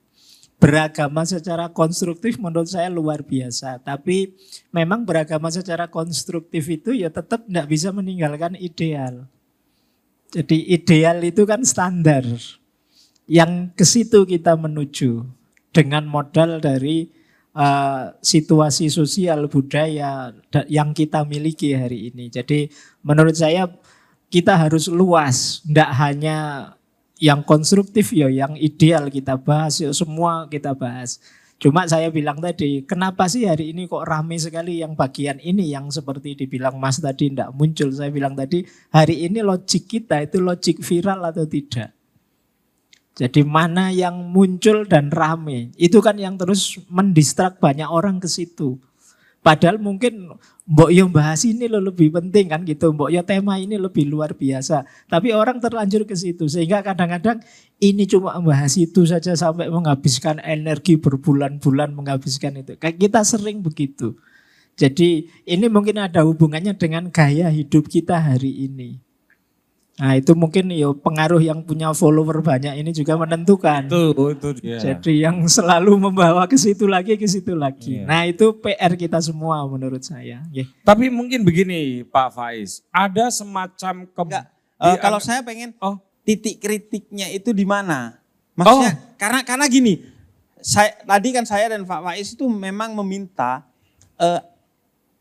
Beragama 0.59 1.27
secara 1.27 1.67
konstruktif 1.71 2.39
menurut 2.39 2.71
saya 2.71 2.87
luar 2.87 3.23
biasa, 3.23 3.83
tapi 3.83 4.31
memang 4.71 5.03
beragama 5.03 5.51
secara 5.51 5.91
konstruktif 5.91 6.63
itu 6.71 6.95
ya 6.95 7.11
tetap 7.11 7.43
tidak 7.43 7.67
bisa 7.67 7.91
meninggalkan 7.91 8.55
ideal. 8.55 9.27
Jadi 10.31 10.71
ideal 10.71 11.19
itu 11.23 11.43
kan 11.43 11.67
standar 11.67 12.23
yang 13.27 13.71
ke 13.75 13.83
situ 13.87 14.23
kita 14.27 14.55
menuju 14.55 15.23
dengan 15.71 16.07
modal 16.07 16.59
dari 16.59 17.07
uh, 17.55 18.13
situasi 18.19 18.89
sosial 18.89 19.47
budaya 19.47 20.33
da- 20.49 20.67
yang 20.69 20.91
kita 20.91 21.25
miliki 21.25 21.73
hari 21.73 22.13
ini. 22.13 22.29
Jadi 22.29 22.69
menurut 23.05 23.33
saya 23.37 23.69
kita 24.33 24.57
harus 24.57 24.89
luas, 24.89 25.61
tidak 25.61 25.89
hanya 25.97 26.37
yang 27.21 27.45
konstruktif 27.45 28.11
ya, 28.11 28.27
yang 28.27 28.57
ideal 28.57 29.07
kita 29.07 29.37
bahas, 29.37 29.79
ya 29.79 29.93
semua 29.93 30.49
kita 30.49 30.73
bahas. 30.73 31.21
Cuma 31.61 31.87
saya 31.87 32.11
bilang 32.11 32.43
tadi, 32.43 32.83
kenapa 32.83 33.29
sih 33.31 33.47
hari 33.47 33.71
ini 33.71 33.87
kok 33.87 34.03
rame 34.03 34.35
sekali 34.35 34.83
yang 34.83 34.99
bagian 34.99 35.39
ini 35.39 35.71
yang 35.71 35.87
seperti 35.87 36.35
dibilang 36.35 36.75
Mas 36.75 36.99
tadi 36.99 37.31
tidak 37.31 37.55
muncul. 37.55 37.87
Saya 37.93 38.11
bilang 38.11 38.35
tadi, 38.35 38.67
hari 38.91 39.23
ini 39.23 39.39
logik 39.39 39.87
kita 39.87 40.27
itu 40.27 40.43
logik 40.43 40.83
viral 40.83 41.23
atau 41.23 41.47
tidak. 41.47 41.95
Jadi 43.13 43.45
mana 43.45 43.93
yang 43.93 44.33
muncul 44.33 44.89
dan 44.89 45.13
rame, 45.13 45.69
itu 45.77 46.01
kan 46.01 46.17
yang 46.17 46.33
terus 46.33 46.81
mendistrak 46.89 47.61
banyak 47.61 47.85
orang 47.85 48.17
ke 48.17 48.25
situ. 48.25 48.81
Padahal 49.43 49.75
mungkin 49.77 50.33
mbok 50.63 50.89
yo 50.89 51.05
bahas 51.11 51.43
ini 51.43 51.67
lo 51.67 51.83
lebih 51.83 52.15
penting 52.15 52.47
kan 52.47 52.63
gitu, 52.63 52.95
mbok 52.95 53.11
yo 53.11 53.21
tema 53.27 53.59
ini 53.59 53.75
lebih 53.75 54.07
luar 54.07 54.33
biasa. 54.33 54.87
Tapi 55.11 55.35
orang 55.35 55.59
terlanjur 55.59 56.07
ke 56.07 56.15
situ 56.15 56.47
sehingga 56.47 56.79
kadang-kadang 56.79 57.43
ini 57.83 58.07
cuma 58.07 58.39
membahas 58.39 58.79
itu 58.79 59.03
saja 59.03 59.35
sampai 59.35 59.67
menghabiskan 59.67 60.39
energi 60.39 60.95
berbulan-bulan 60.95 61.91
menghabiskan 61.91 62.63
itu. 62.63 62.79
Kayak 62.79 62.97
kita 63.03 63.21
sering 63.27 63.59
begitu. 63.59 64.15
Jadi 64.79 65.27
ini 65.43 65.67
mungkin 65.67 66.01
ada 66.01 66.23
hubungannya 66.25 66.73
dengan 66.79 67.11
gaya 67.11 67.51
hidup 67.51 67.91
kita 67.91 68.17
hari 68.17 68.65
ini. 68.71 69.02
Nah 69.93 70.17
itu 70.17 70.33
mungkin 70.33 70.73
yo 70.73 70.97
pengaruh 70.97 71.37
yang 71.37 71.61
punya 71.61 71.93
follower 71.93 72.41
banyak 72.41 72.81
ini 72.81 72.89
juga 72.89 73.13
menentukan. 73.13 73.85
Itu 73.85 74.33
itu 74.33 74.49
dia. 74.57 74.81
Jadi 74.81 75.21
yang 75.21 75.45
selalu 75.45 76.09
membawa 76.09 76.49
ke 76.49 76.57
situ 76.57 76.89
lagi 76.89 77.13
ke 77.13 77.29
situ 77.29 77.53
lagi. 77.53 78.01
Iya. 78.01 78.09
Nah 78.09 78.25
itu 78.25 78.57
PR 78.57 78.97
kita 78.97 79.21
semua 79.21 79.61
menurut 79.69 80.01
saya. 80.01 80.41
Nggih. 80.49 80.65
Tapi 80.81 81.13
mungkin 81.13 81.45
begini 81.45 82.01
Pak 82.09 82.33
Faiz, 82.33 82.81
ada 82.89 83.29
semacam 83.29 84.09
ke 84.09 84.21
Enggak. 84.25 84.45
di- 84.49 84.51
Eh, 84.83 84.97
kalau 84.99 85.21
saya 85.21 85.39
pengen 85.45 85.71
oh 85.79 85.95
titik 86.25 86.57
kritiknya 86.57 87.29
itu 87.29 87.53
di 87.53 87.63
mana? 87.63 88.17
Maksudnya 88.57 88.97
karena 89.15 89.39
karena 89.45 89.65
gini, 89.69 90.01
saya 90.57 90.97
tadi 91.05 91.29
kan 91.31 91.45
saya 91.45 91.69
dan 91.69 91.85
Pak 91.85 92.01
Faiz 92.01 92.33
itu 92.33 92.49
memang 92.49 92.97
meminta 92.97 93.61
eh, 94.17 94.41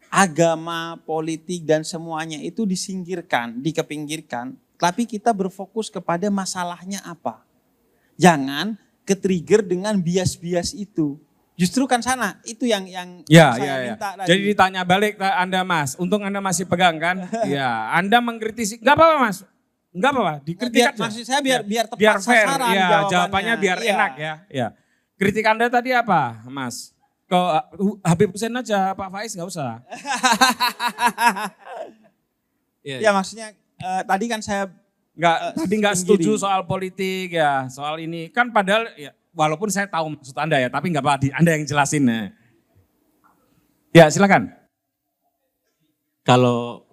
agama, 0.09 1.01
politik 1.05 1.65
dan 1.65 1.81
semuanya 1.83 2.37
itu 2.37 2.69
disingkirkan, 2.69 3.65
dikepinggirkan, 3.65 4.53
tapi 4.83 5.07
kita 5.07 5.31
berfokus 5.31 5.87
kepada 5.87 6.27
masalahnya 6.27 6.99
apa. 7.07 7.47
Jangan 8.19 8.75
ke-trigger 9.07 9.63
dengan 9.63 9.95
bias-bias 9.95 10.75
itu. 10.75 11.23
Justru 11.55 11.87
kan 11.87 12.03
sana 12.03 12.43
itu 12.43 12.67
yang 12.67 12.83
yang 12.91 13.23
Ya, 13.31 13.55
saya 13.55 13.63
ya, 13.63 13.75
ya. 13.79 13.93
minta 13.95 14.09
tadi. 14.19 14.27
Jadi 14.27 14.41
ditanya 14.51 14.83
balik 14.83 15.23
ke 15.23 15.29
Anda 15.29 15.63
Mas, 15.63 15.95
untung 15.95 16.27
Anda 16.27 16.43
masih 16.43 16.67
pegang 16.67 16.99
kan? 16.99 17.23
ya, 17.47 17.95
Anda 17.95 18.19
mengkritisi, 18.19 18.83
nggak 18.83 18.95
apa-apa 18.97 19.17
Mas, 19.23 19.39
nggak 19.95 20.11
apa-apa, 20.11 20.35
dikritik 20.43 20.75
biar, 20.75 20.91
aja. 20.97 21.03
maksud 21.07 21.23
saya 21.23 21.39
biar 21.39 21.61
Ya. 21.63 21.69
biar 21.69 21.85
tepat 21.87 22.01
biar 22.03 22.17
fair, 22.19 22.47
sasaran 22.49 22.67
ya, 22.67 22.81
jawabannya. 22.83 23.11
jawabannya 23.13 23.55
biar 23.61 23.79
Iya. 23.79 23.93
enak 23.95 24.13
ya. 24.19 24.35
ya. 24.51 24.67
Kritik 25.15 25.45
Anda 25.47 25.71
tadi 25.71 25.95
apa, 25.95 26.43
Mas? 26.51 26.91
Ke 27.31 27.39
uh, 27.39 27.63
Habib 28.03 28.35
Hussein 28.35 28.51
aja, 28.53 28.91
Pak 28.93 29.09
Faiz 29.09 29.31
nggak 29.33 29.47
usah. 29.47 29.79
Iya, 32.83 32.99
Ya 32.99 33.11
maksudnya 33.15 33.55
eh, 33.83 34.03
tadi 34.07 34.25
kan 34.31 34.41
saya 34.41 34.71
Nggak, 35.13 35.37
Eh, 35.45 35.53
tadi 35.61 35.75
nggak 35.77 35.97
setuju 36.01 36.41
soal 36.41 36.65
politik 36.65 37.37
ya, 37.37 37.69
soal 37.69 38.01
ini. 38.01 38.33
Kan 38.33 38.49
padahal 38.49 38.89
ya, 38.97 39.13
walaupun 39.37 39.69
saya 39.69 39.85
tahu 39.85 40.17
maksud 40.17 40.33
Anda 40.41 40.57
ya, 40.57 40.73
tapi 40.73 40.89
nggak 40.89 41.05
apa 41.05 41.21
Anda 41.37 41.51
yang 41.53 41.69
jelasin. 41.69 42.09
ya. 42.09 42.33
Ya 43.93 44.05
silakan. 44.09 44.49
Kalau 46.25 46.89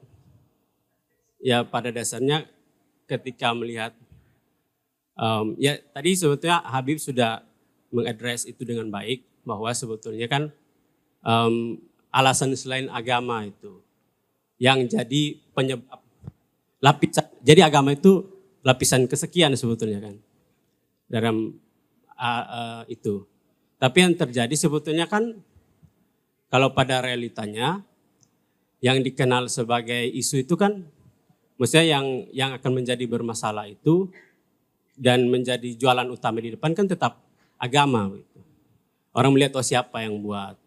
ya 1.40 1.64
pada 1.64 1.96
dasarnya 1.96 2.44
ketika 3.08 3.56
melihat 3.56 3.96
um, 5.16 5.56
ya 5.56 5.80
tadi 5.96 6.12
sebetulnya 6.20 6.60
Habib 6.60 7.00
sudah 7.00 7.48
mengadres 7.88 8.44
itu 8.44 8.68
dengan 8.68 8.92
baik 8.92 9.24
bahwa 9.48 9.72
sebetulnya 9.72 10.28
kan 10.28 10.52
um, 11.24 11.80
alasan 12.12 12.52
selain 12.60 12.92
agama 12.92 13.48
itu 13.48 13.80
yang 14.60 14.84
jadi 14.92 15.40
penyebab 15.56 16.04
lapisan 16.80 17.28
jadi 17.44 17.68
agama 17.68 17.96
itu 17.96 18.28
lapisan 18.64 19.08
kesekian 19.08 19.56
sebetulnya 19.56 20.00
kan 20.04 20.16
dalam 21.08 21.56
uh, 22.16 22.46
uh, 22.46 22.82
itu. 22.92 23.24
Tapi 23.80 23.98
yang 24.04 24.14
terjadi 24.16 24.52
sebetulnya 24.60 25.08
kan 25.08 25.40
kalau 26.52 26.76
pada 26.76 27.00
realitanya 27.00 27.84
yang 28.84 29.00
dikenal 29.00 29.48
sebagai 29.48 30.08
isu 30.12 30.44
itu 30.44 30.56
kan 30.60 30.84
maksudnya 31.56 32.00
yang 32.00 32.06
yang 32.32 32.52
akan 32.56 32.84
menjadi 32.84 33.04
bermasalah 33.08 33.68
itu 33.68 34.12
dan 35.00 35.32
menjadi 35.32 35.80
jualan 35.80 36.08
utama 36.12 36.44
di 36.44 36.56
depan 36.56 36.76
kan 36.76 36.88
tetap 36.88 37.24
agama. 37.56 38.12
Gitu. 38.12 38.40
Orang 39.16 39.36
melihat 39.36 39.56
oh 39.56 39.64
siapa 39.64 40.04
yang 40.04 40.20
buat. 40.20 40.60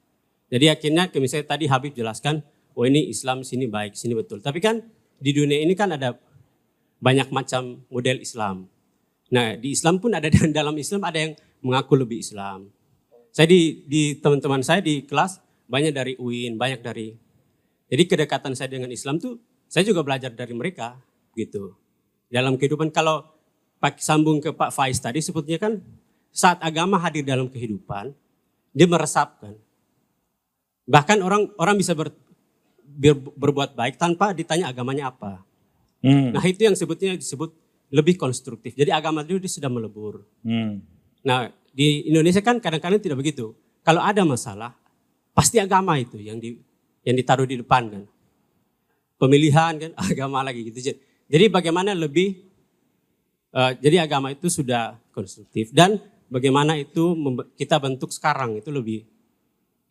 Jadi 0.53 0.69
akhirnya 0.69 1.09
misalnya 1.17 1.47
tadi 1.49 1.65
Habib 1.65 1.97
jelaskan, 1.97 2.45
oh 2.77 2.85
ini 2.85 3.09
Islam 3.09 3.41
sini 3.45 3.69
baik, 3.69 3.97
sini 3.97 4.13
betul. 4.13 4.41
Tapi 4.45 4.61
kan 4.61 4.85
di 5.23 5.31
dunia 5.31 5.63
ini 5.63 5.79
kan 5.79 5.95
ada 5.95 6.19
banyak 6.99 7.31
macam 7.31 7.87
model 7.87 8.19
Islam. 8.19 8.67
Nah 9.31 9.55
di 9.55 9.71
Islam 9.71 10.03
pun 10.03 10.11
ada 10.11 10.27
dalam 10.59 10.75
Islam 10.75 11.03
ada 11.07 11.19
yang 11.23 11.33
mengaku 11.63 11.95
lebih 11.95 12.19
Islam. 12.19 12.67
Saya 13.33 13.49
di, 13.49 13.87
di 13.89 14.19
teman-teman 14.19 14.61
saya 14.61 14.83
di 14.83 15.07
kelas 15.07 15.41
banyak 15.71 15.95
dari 15.95 16.13
UIN, 16.19 16.59
banyak 16.61 16.85
dari. 16.85 17.17
Jadi 17.89 18.03
kedekatan 18.05 18.53
saya 18.53 18.69
dengan 18.69 18.91
Islam 18.91 19.23
tuh 19.23 19.39
saya 19.71 19.87
juga 19.87 20.05
belajar 20.05 20.35
dari 20.35 20.53
mereka 20.53 20.99
gitu. 21.39 21.79
Dalam 22.29 22.59
kehidupan 22.59 22.93
kalau 22.93 23.25
Pak 23.81 23.99
sambung 23.99 24.39
ke 24.39 24.53
Pak 24.53 24.71
Faiz 24.71 25.01
tadi 25.01 25.19
sebetulnya 25.19 25.59
kan 25.59 25.81
saat 26.33 26.61
agama 26.63 27.01
hadir 27.01 27.25
dalam 27.25 27.49
kehidupan 27.49 28.13
dia 28.73 28.89
meresapkan. 28.89 29.57
Bahkan 30.89 31.19
orang 31.21 31.53
orang 31.61 31.77
bisa 31.77 31.93
ber, 31.93 32.11
ber, 32.11 32.17
berbuat 33.37 33.73
baik 33.73 33.97
tanpa 33.97 34.37
ditanya 34.37 34.69
agamanya 34.69 35.09
apa. 35.09 35.41
Hmm. 36.03 36.35
Nah 36.35 36.43
itu 36.45 36.67
yang 36.67 36.77
sebetulnya 36.77 37.17
disebut 37.17 37.55
lebih 37.93 38.19
konstruktif. 38.19 38.73
Jadi 38.75 38.91
agama 38.91 39.23
itu 39.23 39.49
sudah 39.49 39.71
melebur. 39.71 40.25
Hmm. 40.43 40.83
Nah 41.23 41.53
di 41.73 42.09
Indonesia 42.09 42.41
kan 42.45 42.59
kadang-kadang 42.59 43.01
tidak 43.01 43.19
begitu. 43.21 43.57
Kalau 43.83 44.03
ada 44.05 44.23
masalah, 44.23 44.77
pasti 45.33 45.59
agama 45.59 45.97
itu 45.99 46.21
yang 46.21 46.39
di 46.39 46.59
yang 47.03 47.17
ditaruh 47.17 47.49
di 47.49 47.59
depan 47.61 47.89
kan. 47.89 48.03
Pemilihan 49.17 49.73
kan 49.79 49.91
agama 50.11 50.43
lagi 50.43 50.69
gitu. 50.69 50.97
Jadi 51.33 51.45
bagaimana 51.49 51.97
lebih 51.97 52.43
uh, 53.55 53.73
jadi 53.79 54.05
agama 54.05 54.33
itu 54.33 54.49
sudah 54.51 54.99
konstruktif 55.13 55.71
dan 55.71 56.01
bagaimana 56.33 56.81
itu 56.81 57.13
kita 57.57 57.77
bentuk 57.77 58.13
sekarang 58.13 58.57
itu 58.59 58.73
lebih 58.73 59.05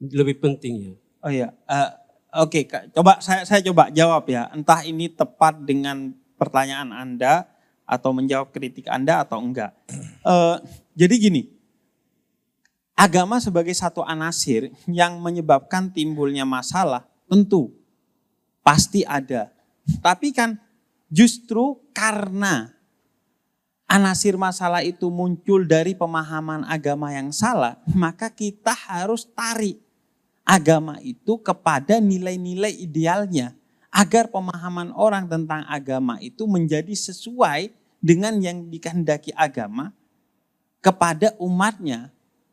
lebih 0.01 0.41
pentingnya. 0.41 0.97
Oh 1.21 1.29
iya, 1.29 1.53
uh, 1.69 1.89
oke, 2.33 2.61
okay. 2.63 2.91
coba 2.95 3.19
saya 3.19 3.43
saya 3.43 3.59
coba 3.67 3.91
jawab 3.91 4.27
ya. 4.31 4.47
Entah 4.55 4.81
ini 4.87 5.11
tepat 5.11 5.59
dengan 5.63 6.15
pertanyaan 6.39 6.95
Anda 6.95 7.47
atau 7.83 8.15
menjawab 8.15 8.55
kritik 8.55 8.87
Anda 8.87 9.21
atau 9.21 9.43
enggak. 9.43 9.75
Uh, 10.23 10.57
jadi 10.99 11.15
gini, 11.19 11.51
agama 12.95 13.43
sebagai 13.43 13.75
satu 13.75 14.01
anasir 14.05 14.71
yang 14.87 15.19
menyebabkan 15.19 15.91
timbulnya 15.91 16.47
masalah 16.47 17.03
tentu 17.27 17.75
pasti 18.63 19.03
ada. 19.03 19.51
Tapi 19.99 20.31
kan 20.31 20.55
justru 21.11 21.81
karena 21.91 22.71
anasir 23.91 24.39
masalah 24.39 24.79
itu 24.87 25.11
muncul 25.11 25.67
dari 25.67 25.91
pemahaman 25.91 26.63
agama 26.63 27.11
yang 27.11 27.35
salah, 27.35 27.75
maka 27.91 28.31
kita 28.31 28.71
harus 28.71 29.27
tarik 29.35 29.83
agama 30.43 30.97
itu 31.03 31.37
kepada 31.39 32.01
nilai-nilai 32.01 32.73
idealnya 32.81 33.53
agar 33.91 34.31
pemahaman 34.31 34.95
orang 34.95 35.27
tentang 35.27 35.67
agama 35.67 36.17
itu 36.23 36.47
menjadi 36.47 36.91
sesuai 36.91 37.71
dengan 38.01 38.37
yang 38.41 38.65
dikehendaki 38.71 39.35
agama 39.37 39.93
kepada 40.81 41.37
umatnya 41.37 42.09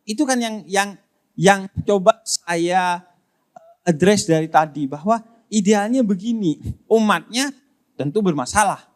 itu 0.09 0.25
kan 0.25 0.37
yang 0.41 0.65
yang 0.69 0.97
yang 1.39 1.61
coba 1.87 2.19
saya 2.27 3.07
eh, 3.55 3.91
address 3.93 4.27
dari 4.27 4.51
tadi 4.51 4.91
bahwa 4.91 5.23
idealnya 5.53 6.05
begini, 6.05 6.61
umatnya 6.89 7.53
tentu 7.97 8.21
bermasalah. 8.21 8.89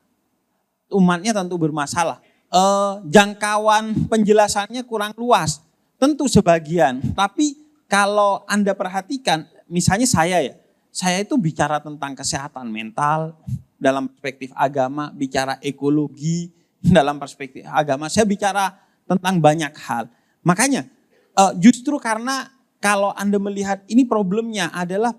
Umatnya 0.93 1.33
tentu 1.33 1.57
bermasalah. 1.57 2.21
E, 2.53 2.63
jangkauan 3.09 4.09
penjelasannya 4.13 4.85
kurang 4.85 5.17
luas, 5.17 5.65
tentu 5.97 6.29
sebagian. 6.29 7.01
Tapi 7.17 7.57
kalau 7.93 8.41
Anda 8.49 8.73
perhatikan, 8.73 9.45
misalnya 9.69 10.09
saya 10.09 10.41
ya, 10.41 10.57
saya 10.89 11.21
itu 11.21 11.37
bicara 11.37 11.77
tentang 11.77 12.17
kesehatan 12.17 12.73
mental 12.73 13.37
dalam 13.77 14.09
perspektif 14.09 14.49
agama, 14.57 15.13
bicara 15.13 15.61
ekologi 15.61 16.49
dalam 16.97 17.21
perspektif 17.21 17.69
agama, 17.69 18.09
saya 18.09 18.25
bicara 18.25 18.73
tentang 19.05 19.37
banyak 19.37 19.77
hal. 19.77 20.09
Makanya 20.41 20.89
uh, 21.37 21.53
justru 21.61 22.01
karena 22.01 22.49
kalau 22.81 23.13
Anda 23.13 23.37
melihat 23.37 23.85
ini 23.93 24.09
problemnya 24.09 24.73
adalah 24.73 25.13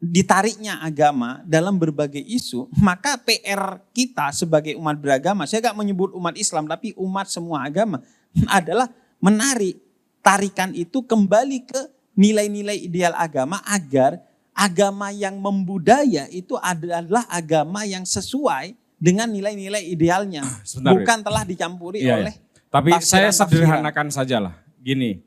ditariknya 0.00 0.80
agama 0.80 1.44
dalam 1.44 1.76
berbagai 1.76 2.24
isu, 2.24 2.72
maka 2.80 3.20
PR 3.20 3.76
kita 3.92 4.32
sebagai 4.32 4.72
umat 4.80 4.96
beragama, 4.96 5.44
saya 5.44 5.68
gak 5.68 5.76
menyebut 5.76 6.16
umat 6.16 6.32
Islam, 6.40 6.64
tapi 6.64 6.96
umat 6.96 7.28
semua 7.28 7.68
agama, 7.68 8.00
adalah 8.48 8.88
menarik 9.20 9.89
tarikan 10.20 10.72
itu 10.76 11.04
kembali 11.04 11.66
ke 11.66 11.80
nilai-nilai 12.16 12.76
ideal 12.76 13.16
agama 13.16 13.60
agar 13.64 14.20
agama 14.52 15.08
yang 15.10 15.40
membudaya 15.40 16.28
itu 16.28 16.56
adalah 16.60 17.24
agama 17.32 17.88
yang 17.88 18.04
sesuai 18.04 18.76
dengan 19.00 19.32
nilai-nilai 19.32 19.88
idealnya, 19.88 20.44
Sebentar, 20.60 20.92
bukan 20.92 21.18
telah 21.24 21.42
dicampuri 21.48 22.04
iya, 22.04 22.20
oleh. 22.20 22.36
Iya. 22.36 22.68
Tapi 22.68 22.90
saya 23.00 23.32
sederhanakan 23.32 24.12
sajalah, 24.12 24.54
gini 24.76 25.24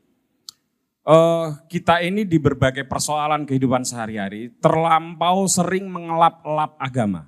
uh, 1.07 1.55
kita 1.67 1.99
ini 2.03 2.23
di 2.23 2.39
berbagai 2.39 2.87
persoalan 2.87 3.43
kehidupan 3.43 3.83
sehari-hari 3.83 4.51
terlampau 4.59 5.45
sering 5.47 5.87
mengelap-elap 5.87 6.75
agama. 6.79 7.27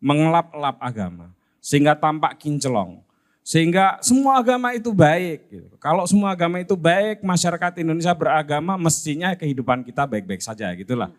Mengelap-elap 0.00 0.80
agama. 0.80 1.26
Sehingga 1.60 1.92
tampak 1.92 2.40
kinclong. 2.40 3.04
Sehingga 3.40 3.98
semua 4.04 4.38
agama 4.38 4.76
itu 4.76 4.92
baik. 4.92 5.48
Gitu. 5.48 5.68
Kalau 5.80 6.04
semua 6.06 6.36
agama 6.36 6.60
itu 6.60 6.76
baik, 6.76 7.24
masyarakat 7.24 7.80
Indonesia 7.80 8.12
beragama 8.12 8.76
mestinya 8.76 9.32
kehidupan 9.34 9.82
kita 9.82 10.04
baik-baik 10.06 10.44
saja 10.44 10.70
gitulah. 10.76 11.10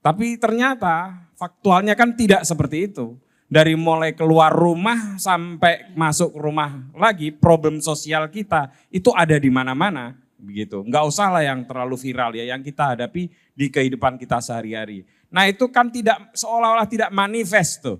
Tapi 0.00 0.40
ternyata 0.40 1.28
faktualnya 1.36 1.92
kan 1.94 2.12
tidak 2.16 2.42
seperti 2.44 2.90
itu. 2.90 3.16
Dari 3.50 3.74
mulai 3.74 4.14
keluar 4.14 4.54
rumah 4.54 5.18
sampai 5.18 5.90
masuk 5.98 6.38
rumah 6.38 6.86
lagi, 6.94 7.34
problem 7.34 7.82
sosial 7.82 8.30
kita 8.30 8.70
itu 8.94 9.10
ada 9.10 9.34
di 9.34 9.50
mana-mana 9.50 10.14
begitu. 10.38 10.86
Enggak 10.86 11.10
usah 11.10 11.34
lah 11.34 11.42
yang 11.42 11.66
terlalu 11.66 11.98
viral 11.98 12.30
ya, 12.38 12.54
yang 12.54 12.62
kita 12.62 12.94
hadapi 12.94 13.26
di 13.50 13.66
kehidupan 13.66 14.22
kita 14.22 14.38
sehari-hari. 14.38 15.02
Nah 15.34 15.50
itu 15.50 15.66
kan 15.66 15.90
tidak 15.90 16.30
seolah-olah 16.30 16.86
tidak 16.86 17.10
manifest 17.10 17.82
tuh. 17.82 17.98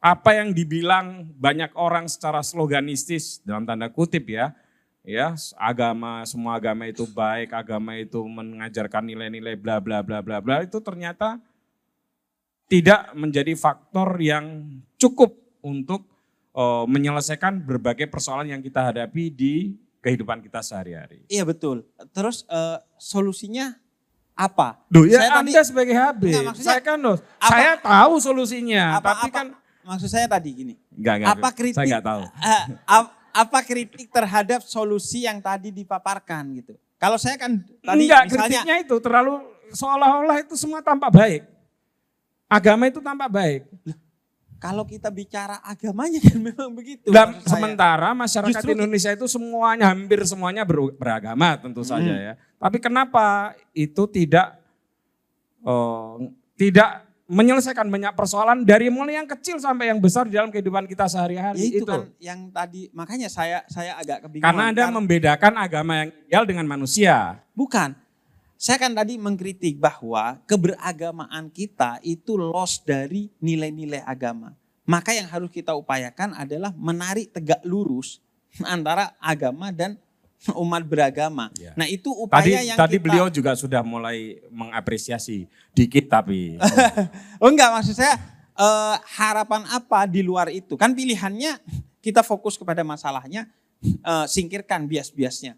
Apa 0.00 0.40
yang 0.40 0.56
dibilang 0.56 1.28
banyak 1.36 1.76
orang 1.76 2.08
secara 2.08 2.40
sloganistis 2.40 3.44
dalam 3.44 3.68
tanda 3.68 3.92
kutip 3.92 4.32
ya, 4.32 4.56
ya 5.04 5.36
agama 5.60 6.24
semua 6.24 6.56
agama 6.56 6.88
itu 6.88 7.04
baik, 7.04 7.52
agama 7.52 7.92
itu 8.00 8.16
mengajarkan 8.24 9.04
nilai-nilai 9.12 9.60
bla 9.60 9.76
bla 9.76 10.00
bla 10.00 10.24
bla 10.24 10.40
bla 10.40 10.64
itu 10.64 10.80
ternyata 10.80 11.36
tidak 12.70 13.12
menjadi 13.12 13.52
faktor 13.58 14.16
yang 14.22 14.78
cukup 14.96 15.36
untuk 15.60 16.08
uh, 16.56 16.88
menyelesaikan 16.88 17.60
berbagai 17.60 18.08
persoalan 18.08 18.56
yang 18.56 18.62
kita 18.64 18.80
hadapi 18.80 19.28
di 19.28 19.76
kehidupan 20.00 20.40
kita 20.40 20.64
sehari-hari. 20.64 21.28
Iya 21.28 21.44
betul. 21.44 21.84
Terus 22.16 22.48
uh, 22.48 22.80
solusinya 22.96 23.76
apa? 24.32 24.80
Duh, 24.88 25.04
ya 25.04 25.20
saya 25.20 25.44
Anda 25.44 25.52
tadi, 25.52 25.68
sebagai 25.68 25.92
Habib, 25.92 26.32
enggak, 26.32 26.56
saya 26.56 26.80
kan 26.80 26.96
loh, 26.96 27.20
apa, 27.36 27.52
saya 27.52 27.72
tahu 27.76 28.14
solusinya, 28.16 28.96
apa, 28.96 29.12
tapi 29.12 29.28
apa, 29.28 29.36
kan 29.36 29.46
maksud 29.90 30.06
saya 30.06 30.30
tadi 30.30 30.54
gini. 30.54 30.74
Enggak, 30.94 31.14
enggak, 31.18 31.30
apa 31.34 31.48
kritik? 31.50 31.78
Saya 31.82 31.86
enggak 31.90 32.04
tahu. 32.06 32.22
Uh, 32.30 32.64
apa 33.30 33.58
kritik 33.66 34.06
terhadap 34.14 34.62
solusi 34.62 35.26
yang 35.26 35.42
tadi 35.42 35.74
dipaparkan 35.74 36.46
gitu? 36.62 36.78
Kalau 36.94 37.18
saya 37.18 37.34
kan 37.34 37.58
tadi 37.82 38.06
enggak, 38.06 38.30
misalnya 38.30 38.62
kritiknya 38.62 38.76
itu 38.86 38.96
terlalu 39.02 39.34
seolah-olah 39.74 40.38
itu 40.46 40.54
semua 40.54 40.78
tampak 40.78 41.10
baik. 41.10 41.42
Agama 42.46 42.86
itu 42.86 43.02
tampak 43.02 43.30
baik. 43.30 43.62
Kalau 44.60 44.84
kita 44.84 45.08
bicara 45.08 45.56
agamanya 45.64 46.20
kan 46.20 46.38
memang 46.52 46.70
begitu. 46.76 47.08
Dan 47.08 47.40
sementara 47.48 48.12
masyarakat 48.12 48.60
Justru 48.60 48.76
Indonesia 48.76 49.10
itu 49.10 49.26
semuanya 49.26 49.90
hampir 49.90 50.20
semuanya 50.28 50.62
ber, 50.68 50.92
beragama 50.94 51.56
tentu 51.56 51.80
hmm. 51.80 51.90
saja 51.90 52.14
ya. 52.14 52.32
Tapi 52.60 52.76
kenapa 52.76 53.56
itu 53.72 54.04
tidak 54.12 54.60
uh, 55.64 56.20
tidak 56.60 57.09
menyelesaikan 57.30 57.86
banyak 57.86 58.10
persoalan 58.18 58.66
dari 58.66 58.90
mulai 58.90 59.22
yang 59.22 59.28
kecil 59.30 59.62
sampai 59.62 59.94
yang 59.94 60.02
besar 60.02 60.26
di 60.26 60.34
dalam 60.34 60.50
kehidupan 60.50 60.90
kita 60.90 61.06
sehari-hari 61.06 61.62
ya 61.62 61.66
itu, 61.70 61.76
itu 61.78 61.84
kan 61.86 62.10
yang 62.18 62.50
tadi 62.50 62.90
makanya 62.90 63.30
saya 63.30 63.62
saya 63.70 63.94
agak 63.94 64.26
kebingungan. 64.26 64.50
Karena 64.50 64.62
Anda 64.74 64.82
karena, 64.82 64.96
membedakan 64.98 65.52
agama 65.54 65.92
yang 66.02 66.10
ideal 66.26 66.44
dengan 66.44 66.66
manusia. 66.66 67.38
Bukan. 67.54 67.94
Saya 68.60 68.76
kan 68.76 68.92
tadi 68.92 69.16
mengkritik 69.16 69.80
bahwa 69.80 70.36
keberagamaan 70.44 71.48
kita 71.48 71.96
itu 72.04 72.36
loss 72.36 72.82
dari 72.82 73.32
nilai-nilai 73.40 74.04
agama. 74.04 74.52
maka 74.90 75.14
yang 75.14 75.30
harus 75.30 75.54
kita 75.54 75.70
upayakan 75.78 76.34
adalah 76.34 76.74
menarik 76.74 77.30
tegak 77.30 77.62
lurus 77.62 78.18
antara 78.74 79.14
agama 79.22 79.70
dan 79.70 79.94
umat 80.62 80.82
beragama. 80.84 81.52
Ya. 81.56 81.76
Nah 81.76 81.86
itu 81.88 82.08
upaya 82.12 82.40
Tadi 82.40 82.68
yang 82.72 82.78
tadi 82.78 82.96
kita, 82.96 83.04
beliau 83.04 83.26
juga 83.28 83.52
sudah 83.56 83.84
mulai 83.84 84.40
mengapresiasi 84.48 85.44
dikit 85.76 86.08
tapi 86.08 86.56
oh 87.42 87.48
enggak 87.48 87.70
maksud 87.76 87.96
saya 87.96 88.16
eh, 88.56 88.96
harapan 89.20 89.68
apa 89.68 90.08
di 90.08 90.24
luar 90.24 90.48
itu? 90.48 90.76
Kan 90.80 90.96
pilihannya 90.96 91.60
kita 92.00 92.24
fokus 92.24 92.56
kepada 92.56 92.80
masalahnya, 92.80 93.48
eh, 93.84 94.26
singkirkan 94.26 94.88
bias-biasnya 94.88 95.56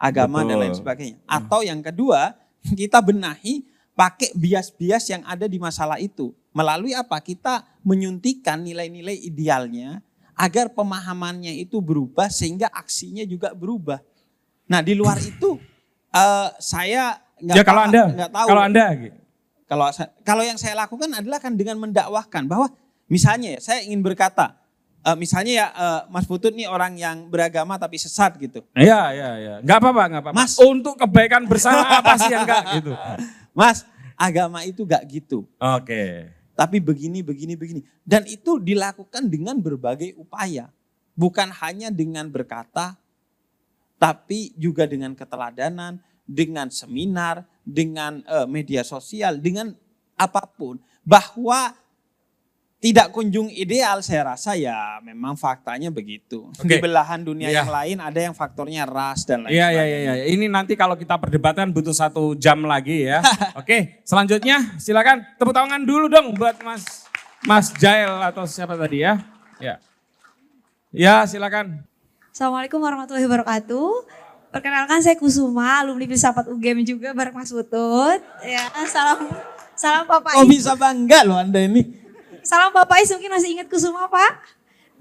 agama 0.00 0.40
dan 0.46 0.56
Betul. 0.56 0.60
lain 0.64 0.74
sebagainya. 0.74 1.18
Atau 1.28 1.60
yang 1.60 1.84
kedua 1.84 2.38
kita 2.78 3.04
benahi 3.04 3.66
pakai 3.92 4.32
bias-bias 4.32 5.12
yang 5.12 5.22
ada 5.28 5.44
di 5.44 5.60
masalah 5.60 6.00
itu. 6.00 6.32
Melalui 6.50 6.96
apa? 6.96 7.20
Kita 7.20 7.62
menyuntikkan 7.84 8.58
nilai-nilai 8.64 9.14
idealnya 9.22 10.02
agar 10.34 10.72
pemahamannya 10.72 11.52
itu 11.60 11.84
berubah 11.84 12.32
sehingga 12.32 12.72
aksinya 12.72 13.22
juga 13.28 13.52
berubah. 13.52 14.00
Nah 14.70 14.80
di 14.86 14.94
luar 14.94 15.18
itu 15.18 15.58
eh, 16.14 16.48
saya 16.62 17.18
nggak 17.42 17.56
ya 17.58 17.64
kalau 17.66 17.82
anda 17.82 18.02
nggak 18.06 18.30
tahu. 18.30 18.46
kalau 18.46 18.62
anda 18.62 18.84
gitu. 18.94 19.18
Kalau 19.66 19.86
kalau 20.22 20.42
yang 20.46 20.58
saya 20.58 20.74
lakukan 20.78 21.10
adalah 21.14 21.38
kan 21.42 21.54
dengan 21.54 21.78
mendakwahkan 21.78 22.46
bahwa 22.46 22.70
misalnya 23.06 23.58
ya 23.58 23.60
saya 23.62 23.86
ingin 23.86 24.02
berkata, 24.02 24.54
eh, 25.02 25.16
misalnya 25.18 25.52
ya 25.52 25.66
eh, 25.74 26.00
Mas 26.10 26.26
Putut 26.30 26.54
nih 26.54 26.70
orang 26.70 26.94
yang 26.94 27.26
beragama 27.26 27.74
tapi 27.74 27.98
sesat 27.98 28.38
gitu. 28.38 28.62
Iya 28.78 29.10
iya 29.10 29.30
iya 29.42 29.54
nggak 29.66 29.78
apa-apa 29.82 30.02
nggak 30.06 30.22
apa-apa. 30.22 30.38
Mas. 30.38 30.54
untuk 30.62 30.94
kebaikan 30.94 31.50
bersama 31.50 31.82
apa 31.98 32.14
sih 32.22 32.30
yang 32.30 32.46
enggak 32.46 32.64
gitu. 32.78 32.94
Mas, 33.50 33.82
agama 34.20 34.60
itu 34.68 34.84
gak 34.84 35.02
gitu. 35.08 35.48
Oke. 35.56 36.28
Tapi 36.52 36.76
begini, 36.76 37.24
begini, 37.24 37.56
begini. 37.56 37.80
Dan 38.04 38.28
itu 38.28 38.60
dilakukan 38.60 39.32
dengan 39.32 39.56
berbagai 39.56 40.12
upaya. 40.20 40.68
Bukan 41.16 41.48
hanya 41.64 41.88
dengan 41.88 42.28
berkata, 42.28 43.00
tapi 44.00 44.56
juga 44.56 44.88
dengan 44.88 45.12
keteladanan, 45.12 46.00
dengan 46.24 46.72
seminar, 46.72 47.44
dengan 47.60 48.24
eh, 48.24 48.48
media 48.48 48.80
sosial, 48.80 49.36
dengan 49.36 49.76
apa 50.16 50.48
pun. 50.48 50.80
Bahwa 51.04 51.76
tidak 52.80 53.12
kunjung 53.12 53.52
ideal 53.52 54.00
saya 54.00 54.32
rasa 54.32 54.56
ya 54.56 54.96
memang 55.04 55.36
faktanya 55.36 55.92
begitu. 55.92 56.48
Di 56.64 56.80
Oke. 56.80 56.80
belahan 56.80 57.20
dunia 57.20 57.52
Iya. 57.52 57.60
yang 57.60 57.68
lain 57.68 57.96
ada 58.00 58.20
yang 58.24 58.32
faktornya 58.32 58.88
ras 58.88 59.28
dan 59.28 59.44
lain 59.44 59.52
Iya 59.52 59.68
iya 59.68 59.84
sebagainya. 59.84 60.12
iya. 60.16 60.24
Ini 60.32 60.46
nanti 60.48 60.72
kalau 60.80 60.96
kita 60.96 61.20
perdebatkan 61.20 61.68
butuh 61.68 61.92
satu 61.92 62.32
jam 62.40 62.64
lagi 62.64 63.04
ya. 63.04 63.20
Oke, 63.60 64.00
selanjutnya 64.00 64.80
silakan 64.80 65.28
tepuk 65.36 65.52
tangan 65.52 65.84
dulu 65.84 66.08
dong 66.08 66.32
buat 66.32 66.56
Mas 66.64 67.04
Mas 67.44 67.68
Jael 67.76 68.16
atau 68.24 68.48
siapa 68.48 68.72
tadi 68.80 69.04
ya? 69.04 69.20
Ya. 69.60 69.76
Ya 70.88 71.28
silakan. 71.28 71.84
Assalamualaikum 72.30 72.78
warahmatullahi 72.78 73.26
wabarakatuh. 73.26 74.06
Perkenalkan 74.54 75.02
saya 75.02 75.18
Kusuma, 75.18 75.82
alumni 75.82 76.06
filsafat 76.06 76.46
UGM 76.46 76.86
juga 76.86 77.10
bareng 77.10 77.34
Mas 77.34 77.50
Putut. 77.50 78.22
Ya, 78.46 78.70
salam 78.86 79.26
salam 79.74 80.06
Pak 80.06 80.38
Oh 80.38 80.46
bisa 80.46 80.78
bangga 80.78 81.26
loh 81.26 81.34
anda 81.34 81.58
ini. 81.58 81.90
Salam 82.46 82.70
Pak 82.70 82.86
Pais, 82.86 83.10
mungkin 83.10 83.34
masih 83.34 83.58
ingat 83.58 83.66
Kusuma 83.66 84.06
Pak? 84.06 84.46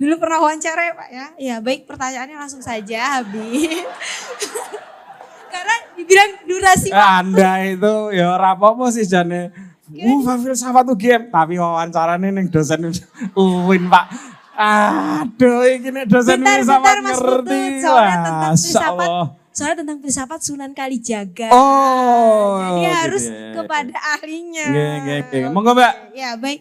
Dulu 0.02 0.18
pernah 0.18 0.42
wawancara 0.42 0.82
ya 0.82 0.94
Pak 0.98 1.10
ya. 1.14 1.28
Ya 1.38 1.56
baik 1.62 1.86
pertanyaannya 1.86 2.34
langsung 2.34 2.66
saja 2.66 3.22
Habib. 3.22 3.86
Karena 5.54 5.76
dibilang 6.02 6.32
durasi. 6.50 6.90
Anda 6.90 7.62
itu 7.62 8.10
ya 8.10 8.42
ora 8.42 8.58
apa-apa 8.58 8.90
sih 8.90 9.06
jane. 9.06 9.54
Uh, 9.86 10.26
filsafat 10.26 10.86
game, 10.98 11.30
tapi 11.30 11.62
wawancarane 11.62 12.34
ning 12.34 12.50
dosen 12.50 12.90
UIN, 13.38 13.86
Pak. 13.86 14.39
Aduh, 14.60 15.64
iki 15.72 15.88
nih 15.88 16.04
dosen 16.04 16.44
Bentar, 16.44 16.60
filsafat 16.60 16.84
bentar 16.84 16.98
Mas 17.00 17.20
ngerti. 17.24 17.62
Putut. 17.64 17.80
Soalnya 17.80 18.18
tentang 18.20 18.56
filsafat, 18.60 19.08
Allah. 19.08 19.28
soalnya 19.56 19.78
tentang 19.80 19.98
filsafat 20.04 20.40
Sunan 20.44 20.72
Kalijaga. 20.76 21.50
Oh, 21.56 22.60
Jadi 22.60 22.76
gitu 22.84 22.92
harus 22.92 23.24
ya. 23.24 23.40
kepada 23.56 23.96
ahlinya. 24.20 24.66
Nggih, 24.68 24.92
nggih, 25.00 25.20
nggih. 25.32 25.44
Monggo, 25.56 25.72
Mbak. 25.72 25.94
Ya 26.12 26.36
baik. 26.36 26.60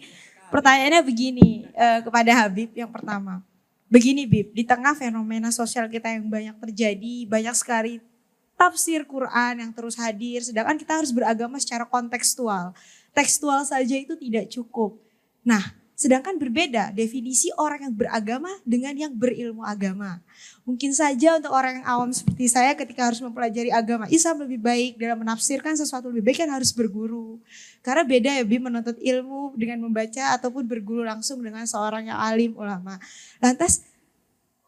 Pertanyaannya 0.48 1.02
begini 1.02 1.48
eh, 1.74 2.00
kepada 2.06 2.30
Habib 2.38 2.70
yang 2.72 2.88
pertama. 2.94 3.42
Begini 3.90 4.28
Bib, 4.28 4.52
di 4.52 4.62
tengah 4.68 4.92
fenomena 4.92 5.48
sosial 5.48 5.88
kita 5.88 6.12
yang 6.12 6.28
banyak 6.28 6.56
terjadi, 6.60 7.24
banyak 7.24 7.56
sekali 7.56 8.04
tafsir 8.52 9.06
Quran 9.08 9.64
yang 9.64 9.70
terus 9.72 9.96
hadir, 9.96 10.44
sedangkan 10.44 10.76
kita 10.76 10.98
harus 10.98 11.08
beragama 11.08 11.56
secara 11.56 11.88
kontekstual. 11.88 12.76
Tekstual 13.16 13.64
saja 13.64 13.96
itu 13.96 14.12
tidak 14.18 14.50
cukup. 14.52 15.00
Nah, 15.40 15.77
sedangkan 15.98 16.38
berbeda 16.38 16.94
definisi 16.94 17.50
orang 17.58 17.90
yang 17.90 17.94
beragama 17.98 18.54
dengan 18.62 18.94
yang 18.94 19.10
berilmu 19.10 19.66
agama. 19.66 20.22
Mungkin 20.62 20.94
saja 20.94 21.34
untuk 21.34 21.50
orang 21.50 21.82
yang 21.82 21.86
awam 21.90 22.14
seperti 22.14 22.46
saya 22.46 22.78
ketika 22.78 23.10
harus 23.10 23.18
mempelajari 23.18 23.74
agama 23.74 24.06
Islam 24.06 24.46
lebih 24.46 24.62
baik 24.62 24.94
dalam 24.94 25.18
menafsirkan 25.26 25.74
sesuatu 25.74 26.14
lebih 26.14 26.30
baik 26.30 26.46
kan 26.46 26.54
harus 26.54 26.70
berguru. 26.70 27.42
Karena 27.82 28.06
beda 28.06 28.30
ya 28.30 28.46
Bim 28.46 28.62
menuntut 28.62 28.94
ilmu 28.94 29.58
dengan 29.58 29.82
membaca 29.82 30.38
ataupun 30.38 30.70
berguru 30.70 31.02
langsung 31.02 31.42
dengan 31.42 31.66
seorang 31.66 32.06
yang 32.06 32.18
alim 32.22 32.54
ulama. 32.54 33.02
Lantas 33.42 33.82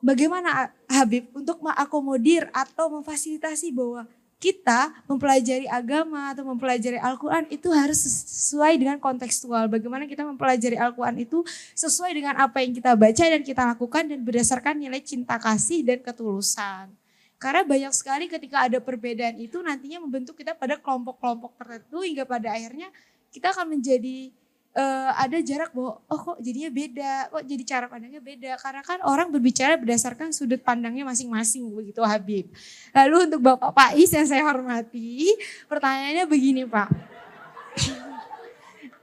bagaimana 0.02 0.74
Habib 0.90 1.30
untuk 1.30 1.62
mengakomodir 1.62 2.50
atau 2.50 2.90
memfasilitasi 2.90 3.70
bahwa 3.70 4.10
kita 4.40 4.88
mempelajari 5.04 5.68
agama 5.68 6.32
atau 6.32 6.48
mempelajari 6.48 6.96
Al-Quran 6.96 7.44
itu 7.52 7.68
harus 7.68 8.00
sesuai 8.00 8.80
dengan 8.80 8.96
kontekstual. 8.96 9.68
Bagaimana 9.68 10.08
kita 10.08 10.24
mempelajari 10.24 10.80
Al-Quran 10.80 11.20
itu 11.20 11.44
sesuai 11.76 12.16
dengan 12.16 12.40
apa 12.40 12.64
yang 12.64 12.72
kita 12.72 12.96
baca 12.96 13.24
dan 13.28 13.44
kita 13.44 13.62
lakukan 13.76 14.08
dan 14.08 14.24
berdasarkan 14.24 14.80
nilai 14.80 15.04
cinta 15.04 15.36
kasih 15.36 15.84
dan 15.84 16.00
ketulusan. 16.00 16.88
Karena 17.36 17.68
banyak 17.68 17.92
sekali 17.92 18.32
ketika 18.32 18.64
ada 18.64 18.80
perbedaan 18.80 19.36
itu 19.36 19.60
nantinya 19.60 20.00
membentuk 20.00 20.40
kita 20.40 20.56
pada 20.56 20.80
kelompok-kelompok 20.80 21.60
tertentu 21.60 22.00
hingga 22.00 22.24
pada 22.24 22.56
akhirnya 22.56 22.88
kita 23.28 23.52
akan 23.52 23.76
menjadi 23.76 24.32
eh, 24.74 25.10
ada 25.14 25.38
jarak 25.42 25.70
bahwa 25.74 25.98
oh 26.06 26.20
kok 26.20 26.38
jadinya 26.38 26.70
beda, 26.70 27.12
kok 27.30 27.42
jadi 27.46 27.62
cara 27.66 27.86
pandangnya 27.90 28.22
beda. 28.22 28.52
Karena 28.58 28.82
kan 28.86 28.98
orang 29.06 29.28
berbicara 29.30 29.74
berdasarkan 29.78 30.30
sudut 30.30 30.62
pandangnya 30.62 31.06
masing-masing 31.06 31.66
begitu 31.74 32.00
Habib. 32.02 32.50
Lalu 32.94 33.16
untuk 33.30 33.40
Bapak 33.42 33.72
Pais 33.74 34.10
yang 34.10 34.26
saya 34.26 34.46
hormati, 34.46 35.34
pertanyaannya 35.66 36.24
begini 36.26 36.62
Pak. 36.66 36.88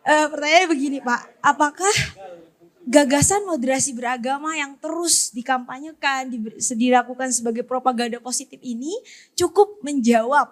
Eh, 0.08 0.28
pertanyaannya 0.32 0.70
begini 0.72 0.98
Pak, 1.04 1.44
apakah 1.44 1.92
gagasan 2.88 3.44
moderasi 3.44 3.92
beragama 3.92 4.56
yang 4.56 4.80
terus 4.80 5.36
dikampanyekan, 5.36 6.32
di- 6.32 6.56
dilakukan 6.80 7.28
sebagai 7.36 7.68
propaganda 7.68 8.16
positif 8.24 8.56
ini 8.64 8.96
cukup 9.36 9.84
menjawab 9.84 10.48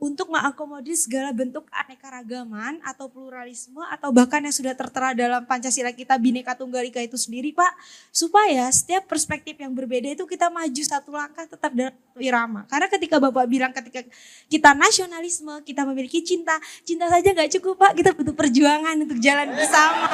untuk 0.00 0.32
mengakomodir 0.32 0.96
segala 0.96 1.28
bentuk 1.28 1.68
anekaragaman 1.68 2.80
atau 2.80 3.12
pluralisme 3.12 3.84
atau 3.92 4.08
bahkan 4.08 4.40
yang 4.40 4.56
sudah 4.56 4.72
tertera 4.72 5.12
dalam 5.12 5.44
Pancasila 5.44 5.92
kita 5.92 6.16
Bhinneka 6.16 6.56
Tunggal 6.56 6.88
Ika 6.88 7.04
itu 7.04 7.20
sendiri 7.20 7.52
Pak 7.52 7.68
supaya 8.08 8.64
setiap 8.72 9.04
perspektif 9.04 9.60
yang 9.60 9.76
berbeda 9.76 10.16
itu 10.16 10.24
kita 10.24 10.48
maju 10.48 10.82
satu 10.82 11.12
langkah 11.12 11.44
tetap 11.44 11.70
dalam 11.76 11.92
irama 12.16 12.64
karena 12.64 12.88
ketika 12.88 13.20
Bapak 13.20 13.44
bilang 13.44 13.76
ketika 13.76 14.00
kita 14.48 14.72
nasionalisme 14.72 15.60
kita 15.68 15.84
memiliki 15.84 16.24
cinta 16.24 16.56
cinta 16.80 17.04
saja 17.12 17.36
nggak 17.36 17.60
cukup 17.60 17.76
Pak 17.76 17.92
kita 18.00 18.10
butuh 18.16 18.32
perjuangan 18.32 18.96
untuk 19.04 19.20
jalan 19.20 19.52
bersama 19.52 20.08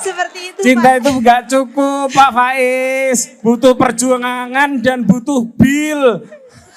seperti 0.00 0.52
itu 0.52 0.60
Cinta 0.60 0.96
Pak 0.96 1.00
itu 1.00 1.10
enggak 1.12 1.42
cukup, 1.48 2.08
Pak 2.12 2.30
Faiz. 2.32 3.18
Butuh 3.44 3.76
perjuangan 3.76 4.80
dan 4.80 5.04
butuh 5.04 5.44
bil. 5.44 6.24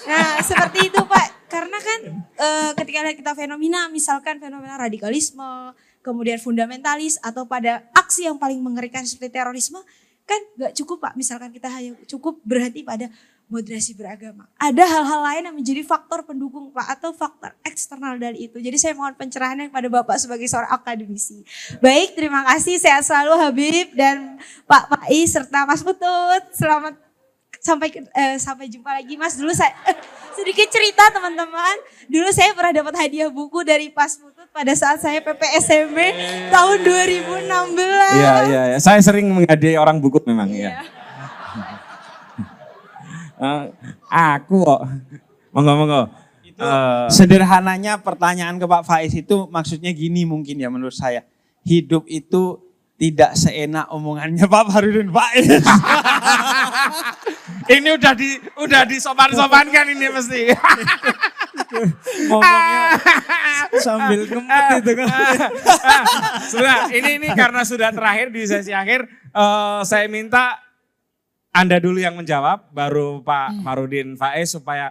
Nah, 0.03 0.43
seperti 0.43 0.91
itu 0.91 0.99
Pak. 1.07 1.32
Karena 1.53 1.77
kan 1.77 1.99
eh, 2.17 2.71
ketika 2.81 3.13
kita 3.13 3.31
fenomena, 3.37 3.85
misalkan 3.93 4.41
fenomena 4.41 4.73
radikalisme, 4.81 5.77
kemudian 6.01 6.41
fundamentalis, 6.41 7.21
atau 7.21 7.45
pada 7.45 7.85
aksi 7.93 8.25
yang 8.25 8.41
paling 8.41 8.57
mengerikan 8.57 9.05
seperti 9.05 9.37
terorisme, 9.37 9.77
kan 10.25 10.41
gak 10.57 10.73
cukup 10.81 10.97
Pak. 11.05 11.13
Misalkan 11.13 11.53
kita 11.53 11.69
hanya 11.69 11.93
cukup 12.09 12.41
berhenti 12.41 12.81
pada 12.81 13.05
moderasi 13.53 13.93
beragama. 13.93 14.49
Ada 14.57 14.81
hal-hal 14.81 15.21
lain 15.21 15.43
yang 15.51 15.57
menjadi 15.61 15.85
faktor 15.85 16.25
pendukung 16.25 16.73
Pak, 16.73 16.89
atau 16.97 17.13
faktor 17.13 17.53
eksternal 17.61 18.17
dari 18.17 18.49
itu. 18.49 18.57
Jadi 18.57 18.81
saya 18.81 18.97
mohon 18.97 19.13
pencerahannya 19.13 19.69
kepada 19.69 19.93
Bapak 19.93 20.17
sebagai 20.17 20.49
seorang 20.49 20.73
akademisi. 20.73 21.45
Baik, 21.77 22.17
terima 22.17 22.41
kasih. 22.49 22.81
Sehat 22.81 23.05
selalu 23.05 23.33
Habib 23.37 23.87
dan 23.93 24.41
Pak 24.65 24.89
Pais 24.89 25.29
serta 25.29 25.69
Mas 25.69 25.85
Putut. 25.85 26.43
Selamat 26.57 26.97
sampai 27.63 27.87
eh, 27.95 28.35
sampai 28.35 28.67
jumpa 28.67 28.91
lagi 28.91 29.15
Mas. 29.15 29.39
Dulu 29.39 29.55
saya 29.55 29.71
sedikit 30.37 30.67
cerita 30.67 31.07
teman-teman. 31.15 31.75
Dulu 32.11 32.27
saya 32.35 32.51
pernah 32.51 32.75
dapat 32.75 32.93
hadiah 32.99 33.31
buku 33.31 33.63
dari 33.63 33.87
Pas 33.87 34.19
Putut 34.19 34.51
pada 34.51 34.75
saat 34.75 34.99
saya 34.99 35.23
PPSMB 35.23 35.97
tahun 36.51 36.77
2016. 36.83 38.19
Iya, 38.19 38.35
iya, 38.51 38.61
iya. 38.75 38.77
Saya 38.83 38.99
sering 38.99 39.31
menghadiahi 39.31 39.79
orang 39.79 40.03
buku 40.03 40.19
memang, 40.27 40.51
Iya. 40.51 40.69
ya. 40.69 40.83
Eh, 43.43 43.65
aku 44.07 44.63
kok. 44.63 44.87
Monggo, 45.51 45.73
monggo. 45.75 46.01
Eh, 46.53 47.05
Sederhananya 47.11 47.99
pertanyaan 47.99 48.55
ke 48.55 48.63
Pak 48.63 48.87
Faiz 48.87 49.11
itu 49.11 49.49
maksudnya 49.51 49.91
gini 49.91 50.23
mungkin 50.23 50.63
ya 50.63 50.71
menurut 50.71 50.95
saya. 50.95 51.27
Hidup 51.67 52.07
itu 52.07 52.61
tidak 52.95 53.35
seenak 53.35 53.89
omongannya 53.91 54.47
Pak 54.47 54.63
Farudin 54.71 55.11
Faiz. 55.11 55.59
Ini 57.63 57.89
udah 57.95 58.13
di 58.13 58.29
udah 58.57 58.81
disopan-sopankan 58.83 59.85
ini 59.89 60.07
mesti. 60.09 60.41
Ngomongnya 62.27 62.85
sambil 63.85 64.21
ngempet 64.25 64.81
itu 64.81 64.91
kan. 64.97 65.07
sudah, 66.47 66.75
ini 66.91 67.17
ini 67.17 67.29
karena 67.33 67.61
sudah 67.63 67.89
terakhir 67.89 68.29
di 68.29 68.43
sesi 68.45 68.71
akhir, 68.71 69.05
eh, 69.09 69.81
saya 69.83 70.05
minta 70.07 70.59
Anda 71.53 71.77
dulu 71.77 72.01
yang 72.01 72.17
menjawab, 72.17 72.73
baru 72.73 73.21
Pak 73.21 73.61
Marudin 73.61 74.17
Faiz 74.17 74.53
supaya 74.53 74.89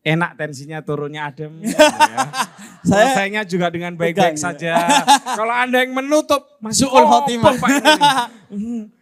enak 0.00 0.32
tensinya 0.32 0.80
turunnya 0.80 1.28
adem. 1.28 1.60
ya. 1.60 1.76
Saya- 2.80 3.12
Selesainya 3.12 3.44
juga 3.44 3.68
dengan 3.68 3.92
baik-baik 3.92 4.40
Tegang, 4.40 4.56
saja. 4.56 4.80
Kalau 5.36 5.52
Anda 5.52 5.84
yang 5.84 5.92
menutup, 5.92 6.56
masuk. 6.64 6.88
Pak 6.88 7.68
ini. 7.68 7.92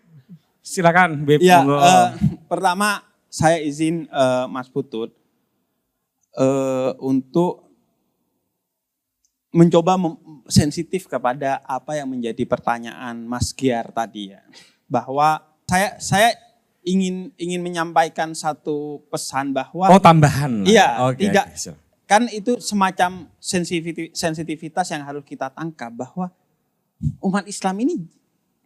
Silakan, 0.68 1.24
Beb. 1.24 1.40
Ya, 1.40 1.64
eh, 1.64 2.08
pertama 2.44 3.00
saya 3.32 3.56
izin 3.64 4.04
eh, 4.04 4.46
Mas 4.52 4.68
Putut 4.68 5.16
eh, 6.36 6.90
untuk 7.00 7.72
mencoba 9.48 9.96
sensitif 10.52 11.08
kepada 11.08 11.64
apa 11.64 11.96
yang 11.96 12.12
menjadi 12.12 12.44
pertanyaan 12.44 13.24
Mas 13.24 13.56
Giar 13.56 13.88
tadi 13.96 14.36
ya, 14.36 14.44
bahwa 14.84 15.40
saya 15.64 15.96
saya 15.96 16.36
ingin 16.84 17.32
ingin 17.40 17.64
menyampaikan 17.64 18.36
satu 18.36 19.08
pesan 19.08 19.56
bahwa 19.56 19.88
oh, 19.88 19.96
tambahan. 19.96 20.68
Iya, 20.68 21.08
Oke, 21.08 21.32
tidak. 21.32 21.48
kan 22.04 22.28
itu 22.28 22.60
semacam 22.60 23.24
sensitivitas 24.12 24.86
yang 24.92 25.00
harus 25.00 25.24
kita 25.24 25.48
tangkap 25.48 25.92
bahwa 25.96 26.28
umat 27.24 27.48
Islam 27.48 27.88
ini 27.88 28.17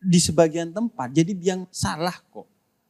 di 0.02 0.18
sebagian 0.18 0.74
tempat 0.74 1.14
jadi 1.14 1.32
yang 1.38 1.62
salah 1.70 2.14
kok. 2.30 2.46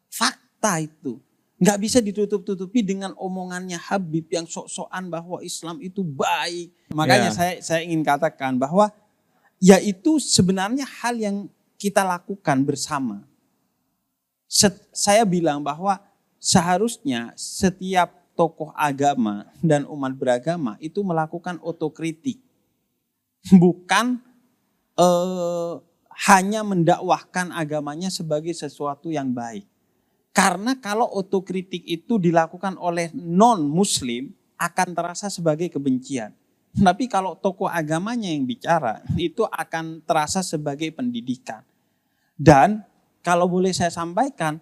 Fakta 0.09 0.81
itu. 0.81 1.21
Nggak 1.63 1.79
bisa 1.79 1.99
ditutup-tutupi 2.03 2.83
dengan 2.83 3.15
omongannya 3.15 3.79
Habib 3.79 4.27
yang 4.33 4.51
sok-sokan 4.51 5.07
bahwa 5.07 5.39
Islam 5.47 5.79
itu 5.79 6.03
baik. 6.03 6.75
Makanya 6.91 7.31
Ya. 7.31 7.37
saya 7.37 7.55
saya 7.63 7.81
ingin 7.87 8.03
katakan 8.03 8.59
bahwa 8.59 8.91
ya 9.63 9.79
itu 9.79 10.19
sebenarnya 10.19 10.83
hal 10.83 11.15
yang 11.15 11.37
kita 11.79 12.03
lakukan 12.03 12.67
bersama. 12.67 13.23
Set- 14.51 14.91
saya 14.91 15.23
bilang 15.23 15.63
bahwa 15.63 16.03
seharusnya 16.43 17.31
setiap 17.39 18.11
tokoh 18.35 18.75
agama 18.75 19.47
dan 19.63 19.87
umat 19.87 20.19
beragama 20.19 20.75
itu 20.83 20.99
melakukan 21.07 21.63
otokritik. 21.63 22.43
Bukan 23.55 24.19
eh, 24.99 25.73
hanya 26.31 26.63
mendakwahkan 26.63 27.51
agamanya 27.51 28.07
sebagai 28.07 28.55
sesuatu 28.55 29.11
yang 29.11 29.35
baik. 29.35 29.67
Karena 30.33 30.79
kalau 30.79 31.05
otokritik 31.05 31.83
itu 31.85 32.17
dilakukan 32.17 32.79
oleh 32.79 33.11
non-muslim 33.13 34.33
akan 34.57 34.89
terasa 34.95 35.27
sebagai 35.29 35.69
kebencian. 35.69 36.33
Tapi 36.73 37.05
kalau 37.05 37.37
tokoh 37.37 37.69
agamanya 37.69 38.33
yang 38.33 38.49
bicara 38.49 39.05
itu 39.21 39.45
akan 39.45 40.01
terasa 40.09 40.41
sebagai 40.41 40.89
pendidikan. 40.95 41.61
Dan 42.39 42.81
kalau 43.21 43.45
boleh 43.45 43.77
saya 43.77 43.93
sampaikan, 43.93 44.57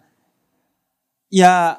ya 1.31 1.79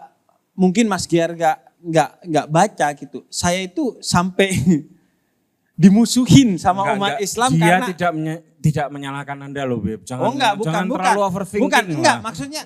mungkin 0.55 0.87
Mas 0.87 1.03
Giar 1.03 1.35
nggak 1.35 1.57
nggak 1.83 2.09
nggak 2.31 2.47
baca 2.47 2.87
gitu. 2.95 3.27
Saya 3.27 3.65
itu 3.67 3.99
sampai 3.99 4.55
dimusuhin 5.81 6.55
sama 6.55 6.85
Enggak, 6.85 6.95
umat 6.95 7.11
enggak. 7.17 7.25
Islam 7.27 7.51
Dia 7.57 7.63
karena 7.65 7.85
tidak 7.91 8.11
menye- 8.15 8.43
tidak 8.61 8.87
menyalahkan 8.87 9.37
Anda 9.41 9.65
loh, 9.65 9.77
Beb. 9.77 10.01
Jangan, 10.01 10.21
oh 10.21 10.31
enggak 10.31 10.53
bukan 10.55 10.69
jangan 10.69 10.85
bukan 10.85 11.01
terlalu 11.03 11.21
overthinking. 11.25 11.63
bukan 11.65 11.83
lah. 11.83 11.97
enggak 11.97 12.17
maksudnya 12.21 12.61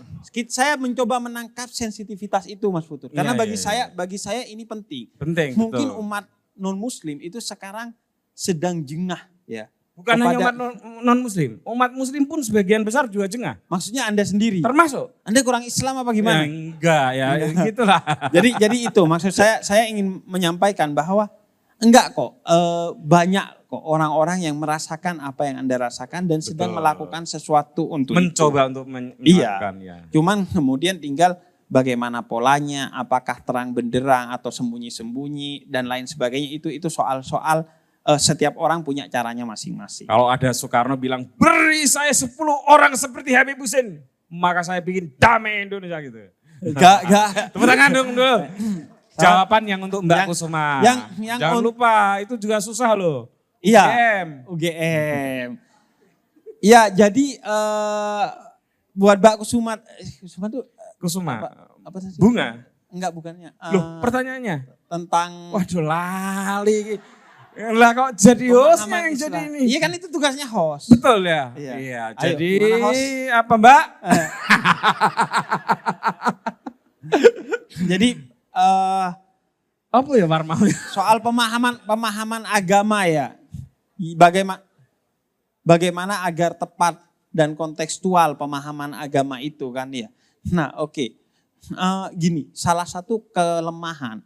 saya 0.47 0.73
mencoba 0.75 1.15
menangkap 1.17 1.67
sensitivitas 1.69 2.43
itu 2.45 2.67
Mas 2.67 2.83
Putur 2.83 3.07
karena 3.07 3.31
Iya, 3.31 3.39
bagi 3.39 3.55
iya, 3.55 3.63
saya 3.63 3.83
iya. 3.85 3.93
bagi 3.93 4.17
saya 4.17 4.41
ini 4.43 4.63
penting. 4.63 5.07
Penting, 5.15 5.55
Mungkin 5.55 5.87
betul. 5.89 6.01
umat 6.01 6.27
non 6.53 6.75
muslim 6.75 7.17
itu 7.17 7.39
sekarang 7.39 7.95
sedang 8.29 8.79
jengah 8.81 9.23
ya. 9.45 9.71
Bukan 9.91 10.11
hanya 10.17 10.35
kepada- 10.35 10.43
umat 10.43 10.55
non 11.01 11.19
muslim, 11.21 11.51
umat 11.63 11.91
muslim 11.91 12.23
pun 12.23 12.39
sebagian 12.39 12.83
besar 12.83 13.07
juga 13.07 13.25
jengah. 13.25 13.55
Maksudnya 13.65 14.03
Anda 14.03 14.21
sendiri. 14.21 14.59
Termasuk 14.59 15.15
Anda 15.23 15.39
kurang 15.39 15.63
Islam 15.63 15.95
apa 15.95 16.11
Ya, 16.11 16.15
gimana? 16.19 16.43
enggak 16.43 17.07
ya, 17.11 17.27
gitulah. 17.71 18.01
jadi 18.29 18.49
jadi 18.59 18.77
itu 18.85 19.01
maksud 19.01 19.31
saya 19.31 19.63
saya 19.63 19.87
ingin 19.87 20.19
menyampaikan 20.25 20.91
bahwa 20.91 21.31
enggak 21.77 22.13
kok 22.13 22.39
eh, 22.41 22.89
banyak 22.95 23.47
kok 23.65 23.83
orang-orang 23.83 24.43
yang 24.43 24.55
merasakan 24.55 25.19
apa 25.19 25.45
yang 25.45 25.59
Anda 25.59 25.87
rasakan 25.87 26.25
dan 26.25 26.39
sedang 26.39 26.71
Betul. 26.71 26.79
melakukan 26.79 27.23
sesuatu 27.25 27.89
untuk 27.89 28.15
Mencoba 28.15 28.59
itu. 28.63 28.69
untuk 28.71 28.85
men- 28.87 29.15
Iya. 29.19 29.53
ya. 29.75 29.95
Cuman 30.09 30.47
kemudian 30.47 30.97
tinggal 30.97 31.35
bagaimana 31.65 32.21
polanya, 32.21 32.93
apakah 32.93 33.41
terang 33.41 33.73
benderang 33.73 34.29
atau 34.29 34.47
sembunyi-sembunyi 34.49 35.65
dan 35.65 35.89
lain 35.89 36.05
sebagainya 36.05 36.53
itu 36.53 36.69
itu 36.69 36.87
soal-soal 36.87 37.65
eh, 38.01 38.19
setiap 38.21 38.53
orang 38.55 38.85
punya 38.85 39.09
caranya 39.09 39.43
masing-masing. 39.43 40.05
Kalau 40.05 40.29
ada 40.29 40.53
Soekarno 40.53 40.93
bilang, 40.93 41.25
beri 41.35 41.89
saya 41.89 42.13
10 42.13 42.29
orang 42.69 42.93
seperti 42.93 43.33
Habib 43.33 43.57
Hussein, 43.57 43.97
maka 44.29 44.61
saya 44.61 44.77
bikin 44.77 45.09
damai 45.17 45.65
Indonesia 45.65 45.97
gitu. 45.99 46.21
Enggak, 46.61 47.01
enggak. 47.03 47.27
Tepuk 47.51 47.65
tangan 47.65 47.89
dong 47.91 48.09
dulu. 48.13 48.35
Jawaban 49.17 49.63
yang 49.63 49.79
untuk 49.79 50.01
Mbak 50.01 50.17
Yang- 50.17 50.29
Kusuma. 50.29 50.65
yang- 50.79 51.01
yang 51.17 51.39
Jangan 51.39 51.61
lupa, 51.61 51.93
itu 52.19 52.35
juga 52.35 52.59
susah 52.59 52.91
loh. 52.93 53.31
Iya. 53.59 53.83
UGM. 53.83 54.27
UGM. 54.47 55.49
Iya, 56.59 56.81
jadi 56.89 57.25
eh, 57.37 58.25
buat 58.91 59.17
Mbak 59.17 59.35
Kusuma, 59.39 59.77
eh, 59.95 60.09
Kusuma 60.19 60.45
tuh 60.47 60.63
Kusuma. 60.97 61.39
apa, 61.39 61.49
apa 61.81 61.97
sih? 61.99 62.15
Bunga. 62.15 62.63
Enggak 62.87 63.11
bukannya. 63.11 63.51
Eh, 63.51 63.71
Loh, 63.71 63.99
pertanyaannya. 63.99 64.57
tentang 64.85 65.51
Waduh 65.51 65.81
lali. 65.81 66.99
Lah 67.55 67.91
kok 67.91 68.09
jadi 68.15 68.51
hostnya 68.51 69.07
yang 69.07 69.15
jadi 69.15 69.39
ini. 69.47 69.59
Iya 69.65 69.79
kan 69.79 69.87
itu 69.89 70.07
tugasnya 70.07 70.43
host. 70.43 70.91
Betul 70.91 71.23
ya? 71.23 71.55
Iya. 71.55 72.11
Ayo, 72.11 72.35
jadi 72.35 72.51
host? 72.77 73.03
apa 73.31 73.53
mbak? 73.55 73.83
Jadi 77.85 78.09
eh 78.17 78.34
Apa 79.95 80.11
ya 80.19 80.27
Warma? 80.27 80.59
soal 80.95 81.23
pemahaman 81.23 81.79
pemahaman 81.87 82.43
agama 82.51 83.07
ya. 83.07 83.39
Bagaimana 84.19 84.59
bagaimana 85.63 86.27
agar 86.27 86.51
tepat 86.51 86.99
dan 87.31 87.55
kontekstual 87.55 88.35
pemahaman 88.35 88.91
agama 88.91 89.39
itu 89.39 89.71
kan 89.71 89.87
ya. 89.95 90.11
Nah, 90.51 90.75
oke. 90.83 91.15
Eh, 91.65 92.07
gini, 92.13 92.51
salah 92.51 92.85
satu 92.85 93.23
kelemahan 93.31 94.21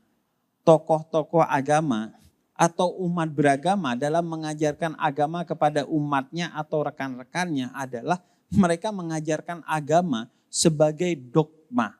tokoh-tokoh 0.67 1.45
agama 1.45 2.12
atau 2.58 2.91
umat 3.08 3.32
beragama 3.32 3.95
dalam 3.95 4.27
mengajarkan 4.27 4.97
agama 4.99 5.47
kepada 5.47 5.88
umatnya 5.88 6.51
atau 6.51 6.84
rekan-rekannya 6.84 7.71
adalah 7.71 8.19
mereka 8.51 8.91
mengajarkan 8.91 9.63
agama 9.63 10.27
sebagai 10.51 11.15
dogma. 11.15 11.95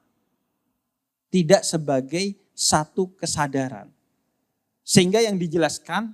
Tidak 1.32 1.64
sebagai 1.64 2.36
satu 2.60 3.16
kesadaran. 3.16 3.88
Sehingga 4.84 5.24
yang 5.24 5.40
dijelaskan 5.40 6.12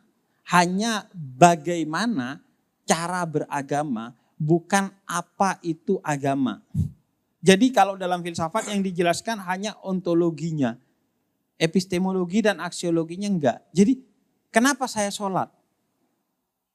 hanya 0.54 1.10
bagaimana 1.18 2.46
cara 2.86 3.26
beragama, 3.26 4.14
bukan 4.38 4.94
apa 5.10 5.58
itu 5.66 5.98
agama. 6.06 6.62
Jadi 7.42 7.74
kalau 7.74 7.98
dalam 7.98 8.22
filsafat 8.22 8.70
yang 8.70 8.86
dijelaskan 8.86 9.42
hanya 9.42 9.74
ontologinya, 9.82 10.78
epistemologi 11.58 12.46
dan 12.46 12.62
aksiologinya 12.62 13.26
enggak. 13.26 13.58
Jadi 13.74 14.06
kenapa 14.54 14.86
saya 14.86 15.10
sholat? 15.10 15.50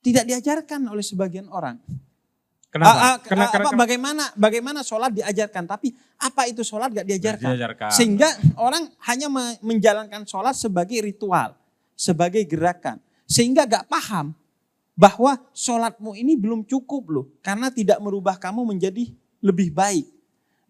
Tidak 0.00 0.24
diajarkan 0.26 0.88
oleh 0.90 1.04
sebagian 1.04 1.46
orang. 1.52 1.78
Kenapa? 2.70 2.86
Ah, 2.86 2.94
ah, 2.94 3.16
Kena- 3.18 3.18
ah, 3.18 3.18
kena- 3.18 3.46
apa, 3.50 3.58
kena- 3.74 3.80
bagaimana 3.82 4.24
bagaimana 4.38 4.80
sholat 4.86 5.10
diajarkan, 5.10 5.66
tapi 5.66 5.90
apa 6.22 6.46
itu 6.46 6.62
sholat 6.62 6.94
gak 6.94 7.02
diajarkan. 7.02 7.50
diajarkan. 7.50 7.90
Sehingga 7.90 8.30
orang 8.62 8.86
hanya 9.10 9.26
me- 9.26 9.58
menjalankan 9.58 10.22
sholat 10.22 10.54
sebagai 10.54 11.02
ritual, 11.02 11.58
sebagai 11.98 12.46
gerakan. 12.46 13.02
Sehingga 13.26 13.66
gak 13.66 13.90
paham 13.90 14.38
bahwa 14.94 15.42
sholatmu 15.50 16.14
ini 16.14 16.38
belum 16.38 16.62
cukup 16.62 17.02
loh, 17.10 17.26
karena 17.42 17.74
tidak 17.74 17.98
merubah 17.98 18.38
kamu 18.38 18.62
menjadi 18.62 19.10
lebih 19.42 19.74
baik. 19.74 20.06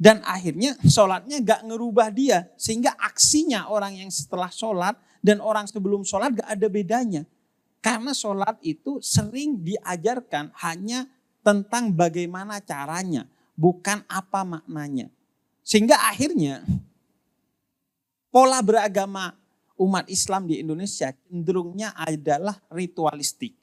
Dan 0.01 0.25
akhirnya 0.25 0.81
sholatnya 0.81 1.37
gak 1.45 1.69
ngerubah 1.69 2.09
dia, 2.09 2.49
sehingga 2.57 2.97
aksinya 2.97 3.69
orang 3.69 4.01
yang 4.01 4.09
setelah 4.09 4.49
sholat 4.49 4.97
dan 5.21 5.45
orang 5.45 5.69
sebelum 5.69 6.01
sholat 6.09 6.33
gak 6.33 6.49
ada 6.49 6.69
bedanya. 6.73 7.23
Karena 7.85 8.17
sholat 8.17 8.57
itu 8.65 9.05
sering 9.05 9.61
diajarkan 9.61 10.57
hanya 10.65 11.05
tentang 11.41 11.93
bagaimana 11.93 12.61
caranya, 12.61 13.29
bukan 13.57 14.05
apa 14.09 14.45
maknanya. 14.45 15.09
Sehingga 15.61 15.97
akhirnya 16.09 16.65
pola 18.33 18.61
beragama 18.65 19.37
umat 19.81 20.09
Islam 20.13 20.45
di 20.45 20.61
Indonesia 20.61 21.13
cenderungnya 21.13 21.97
adalah 21.97 22.61
ritualistik. 22.69 23.57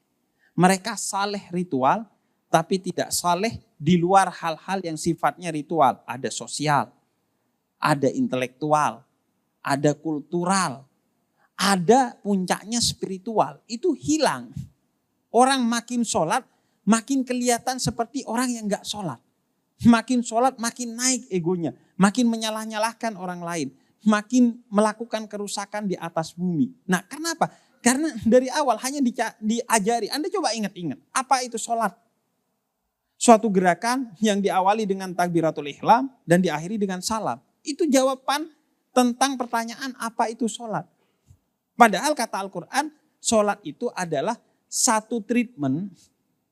Mereka 0.58 0.98
saleh 0.98 1.46
ritual 1.54 2.06
tapi 2.48 2.80
tidak 2.80 3.12
saleh 3.12 3.60
di 3.78 4.00
luar 4.00 4.32
hal-hal 4.32 4.82
yang 4.82 4.98
sifatnya 4.98 5.52
ritual. 5.54 6.00
Ada 6.08 6.32
sosial, 6.32 6.90
ada 7.78 8.08
intelektual, 8.10 9.06
ada 9.62 9.92
kultural, 9.94 10.88
ada 11.54 12.16
puncaknya 12.24 12.82
spiritual. 12.82 13.62
Itu 13.70 13.94
hilang. 13.94 14.50
Orang 15.28 15.68
makin 15.68 16.02
sholat, 16.02 16.42
makin 16.88 17.20
kelihatan 17.20 17.76
seperti 17.76 18.24
orang 18.24 18.48
yang 18.48 18.64
gak 18.64 18.88
sholat. 18.88 19.20
Makin 19.84 20.24
sholat, 20.24 20.56
makin 20.56 20.96
naik 20.96 21.28
egonya. 21.28 21.76
Makin 22.00 22.24
menyalah-nyalahkan 22.26 23.14
orang 23.14 23.44
lain. 23.44 23.68
Makin 24.02 24.64
melakukan 24.72 25.28
kerusakan 25.28 25.84
di 25.84 25.94
atas 26.00 26.32
bumi. 26.32 26.72
Nah 26.88 27.04
kenapa? 27.04 27.52
Karena 27.84 28.10
dari 28.26 28.50
awal 28.50 28.80
hanya 28.82 29.04
diajari. 29.38 30.10
Anda 30.10 30.32
coba 30.32 30.56
ingat-ingat. 30.56 30.98
Apa 31.14 31.46
itu 31.46 31.60
sholat? 31.60 31.94
Suatu 33.18 33.50
gerakan 33.50 34.14
yang 34.22 34.38
diawali 34.38 34.86
dengan 34.86 35.10
takbiratul 35.14 35.66
ihlam 35.70 36.10
dan 36.26 36.38
diakhiri 36.42 36.78
dengan 36.78 37.02
salam. 37.02 37.38
Itu 37.66 37.86
jawaban 37.86 38.50
tentang 38.94 39.34
pertanyaan 39.38 39.94
apa 39.98 40.30
itu 40.30 40.46
sholat. 40.46 40.86
Padahal 41.78 42.14
kata 42.14 42.38
Al-Quran, 42.42 42.90
sholat 43.22 43.58
itu 43.62 43.90
adalah 43.94 44.38
satu 44.66 45.22
treatment 45.22 45.94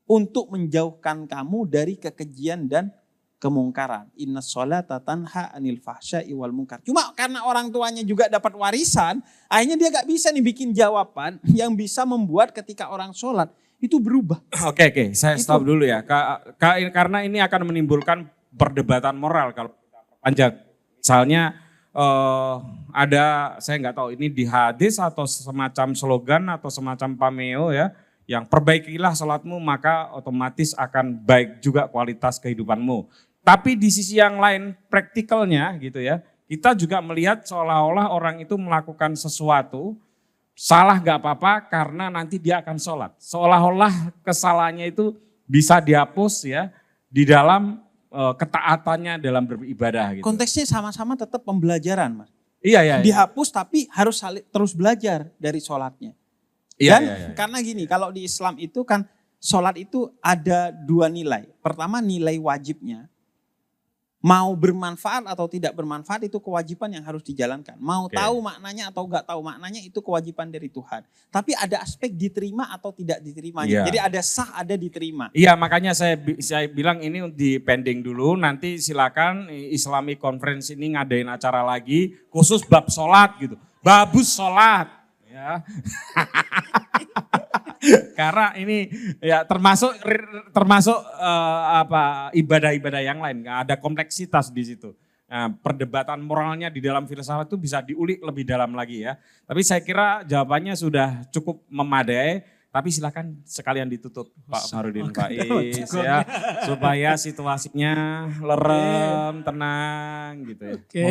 untuk 0.07 0.55
menjauhkan 0.55 1.27
kamu 1.27 1.67
dari 1.67 1.95
kekejian 1.99 2.71
dan 2.71 2.95
kemungkaran. 3.37 4.09
Inna 4.17 4.41
sholata 4.41 4.97
tanha 5.03 5.53
anil 5.53 5.77
fahsya 5.83 6.25
iwal 6.25 6.55
mungkar. 6.55 6.81
Cuma 6.87 7.13
karena 7.13 7.45
orang 7.45 7.69
tuanya 7.69 8.01
juga 8.01 8.31
dapat 8.33 8.57
warisan, 8.57 9.21
akhirnya 9.51 9.77
dia 9.77 9.91
gak 9.93 10.09
bisa 10.09 10.33
nih 10.33 10.45
bikin 10.47 10.73
jawaban 10.73 11.37
yang 11.53 11.77
bisa 11.77 12.09
membuat 12.09 12.57
ketika 12.57 12.89
orang 12.89 13.13
sholat 13.13 13.53
itu 13.77 14.01
berubah. 14.01 14.41
Oke 14.65 14.89
oke, 14.89 15.05
saya 15.13 15.37
stop 15.37 15.61
dulu 15.61 15.85
ya. 15.85 16.01
Ka, 16.01 16.41
ka, 16.57 16.81
karena 16.89 17.21
ini 17.29 17.45
akan 17.45 17.69
menimbulkan 17.69 18.25
perdebatan 18.57 19.21
moral 19.21 19.53
kalau 19.53 19.69
kita 19.77 20.01
panjang. 20.25 20.53
Misalnya 20.97 21.43
uh, 21.93 22.65
ada 22.89 23.57
saya 23.61 23.77
nggak 23.85 23.97
tahu 24.01 24.09
ini 24.17 24.33
di 24.33 24.49
hadis 24.49 24.97
atau 24.97 25.29
semacam 25.29 25.93
slogan 25.93 26.49
atau 26.49 26.73
semacam 26.73 27.13
pameo 27.21 27.69
ya 27.69 27.93
yang 28.27 28.47
perbaikilah 28.47 29.15
sholatmu 29.15 29.59
maka 29.63 30.11
otomatis 30.15 30.75
akan 30.75 31.15
baik 31.23 31.63
juga 31.63 31.87
kualitas 31.87 32.43
kehidupanmu. 32.43 33.07
Tapi 33.47 33.79
di 33.79 33.91
sisi 33.95 34.19
yang 34.19 34.43
lain 34.43 34.75
praktikalnya 34.91 35.79
gitu 35.79 36.03
ya, 36.03 36.19
kita 36.51 36.75
juga 36.75 36.99
melihat 36.99 37.47
seolah-olah 37.47 38.11
orang 38.11 38.43
itu 38.43 38.59
melakukan 38.59 39.15
sesuatu 39.15 39.95
Salah 40.57 40.97
gak 41.05 41.21
apa-apa 41.21 41.69
karena 41.69 42.09
nanti 42.09 42.41
dia 42.41 42.65
akan 42.65 42.81
sholat. 42.81 43.13
Seolah-olah 43.21 44.17
kesalahannya 44.25 44.89
itu 44.89 45.13
bisa 45.45 45.85
dihapus 45.85 46.49
ya 46.49 46.73
di 47.13 47.29
dalam 47.29 47.85
e, 48.09 48.23
ketaatannya 48.41 49.21
dalam 49.21 49.45
beribadah. 49.45 50.17
Gitu. 50.17 50.25
Konteksnya 50.25 50.65
sama-sama 50.65 51.13
tetap 51.13 51.45
pembelajaran 51.45 52.25
mas. 52.25 52.33
Iya, 52.65 52.89
iya, 52.89 52.97
iya. 52.99 53.05
Dihapus 53.05 53.53
tapi 53.53 53.85
harus 53.93 54.17
terus 54.49 54.73
belajar 54.73 55.29
dari 55.37 55.61
sholatnya. 55.61 56.17
Iya, 56.77 56.91
Dan 56.97 57.03
iya, 57.03 57.15
iya. 57.17 57.29
karena 57.33 57.59
gini, 57.65 57.85
kalau 57.89 58.13
di 58.13 58.29
Islam 58.29 58.61
itu 58.61 58.85
kan 58.85 59.09
sholat 59.41 59.81
itu 59.81 60.13
ada 60.21 60.73
dua 60.73 61.09
nilai. 61.09 61.49
Pertama 61.65 62.05
nilai 62.05 62.37
wajibnya, 62.37 63.09
Mau 64.27 64.59
bermanfaat 64.59 65.23
atau 65.29 65.47
tidak 65.47 65.71
bermanfaat 65.79 66.27
itu 66.27 66.43
kewajiban 66.43 66.91
yang 66.91 67.07
harus 67.07 67.23
dijalankan. 67.23 67.79
Mau 67.79 68.11
okay. 68.11 68.19
tahu 68.19 68.43
maknanya 68.43 68.91
atau 68.91 69.07
enggak 69.07 69.23
tahu 69.23 69.39
maknanya 69.39 69.79
itu 69.79 70.03
kewajiban 70.03 70.51
dari 70.51 70.67
Tuhan. 70.67 71.07
Tapi 71.31 71.55
ada 71.55 71.79
aspek 71.79 72.11
diterima 72.11 72.67
atau 72.75 72.91
tidak 72.91 73.23
diterimanya. 73.23 73.71
Yeah. 73.71 73.87
Jadi 73.87 73.99
ada 74.03 74.21
sah, 74.27 74.51
ada 74.57 74.75
diterima. 74.75 75.31
Iya, 75.31 75.55
makanya 75.55 75.95
saya 75.95 76.19
saya 76.43 76.67
bilang 76.67 77.05
ini 77.07 77.23
di 77.31 77.63
pending 77.63 78.03
dulu. 78.03 78.35
Nanti 78.35 78.83
silakan 78.83 79.47
Islamic 79.53 80.19
Conference 80.19 80.75
ini 80.75 80.99
ngadain 80.99 81.31
acara 81.31 81.61
lagi 81.63 82.17
khusus 82.27 82.67
bab 82.67 82.91
sholat 82.91 83.37
gitu. 83.39 83.55
Babus 83.85 84.33
sholat. 84.33 84.96
Ya. 85.37 85.61
Karena 88.19 88.57
ini 88.57 88.89
ya 89.21 89.45
termasuk 89.45 90.01
termasuk 90.51 90.97
uh, 90.97 91.85
apa 91.85 92.33
ibadah-ibadah 92.33 93.05
yang 93.05 93.21
lain, 93.21 93.45
ada 93.45 93.77
kompleksitas 93.77 94.49
di 94.49 94.65
situ. 94.65 94.97
Nah, 95.27 95.51
perdebatan 95.59 96.23
moralnya 96.23 96.71
di 96.71 96.79
dalam 96.79 97.05
filsafat 97.05 97.51
itu 97.51 97.59
bisa 97.59 97.83
diulik 97.83 98.23
lebih 98.23 98.47
dalam 98.47 98.73
lagi 98.73 99.05
ya. 99.05 99.19
Tapi 99.45 99.61
saya 99.61 99.83
kira 99.83 100.23
jawabannya 100.23 100.75
sudah 100.79 101.27
cukup 101.35 101.67
memadai. 101.67 102.47
Tapi 102.77 102.93
silakan 102.93 103.41
sekalian 103.49 103.89
ditutup 103.89 104.29
Pak 104.45 104.69
Marudin 104.69 105.09
Pak 105.09 105.33
Is 105.33 105.89
ya 105.97 106.21
supaya 106.69 107.17
situasinya 107.17 108.29
lerem, 108.37 109.41
tenang 109.41 110.45
gitu 110.45 110.63
ya. 110.69 110.75
Oke. 110.77 111.05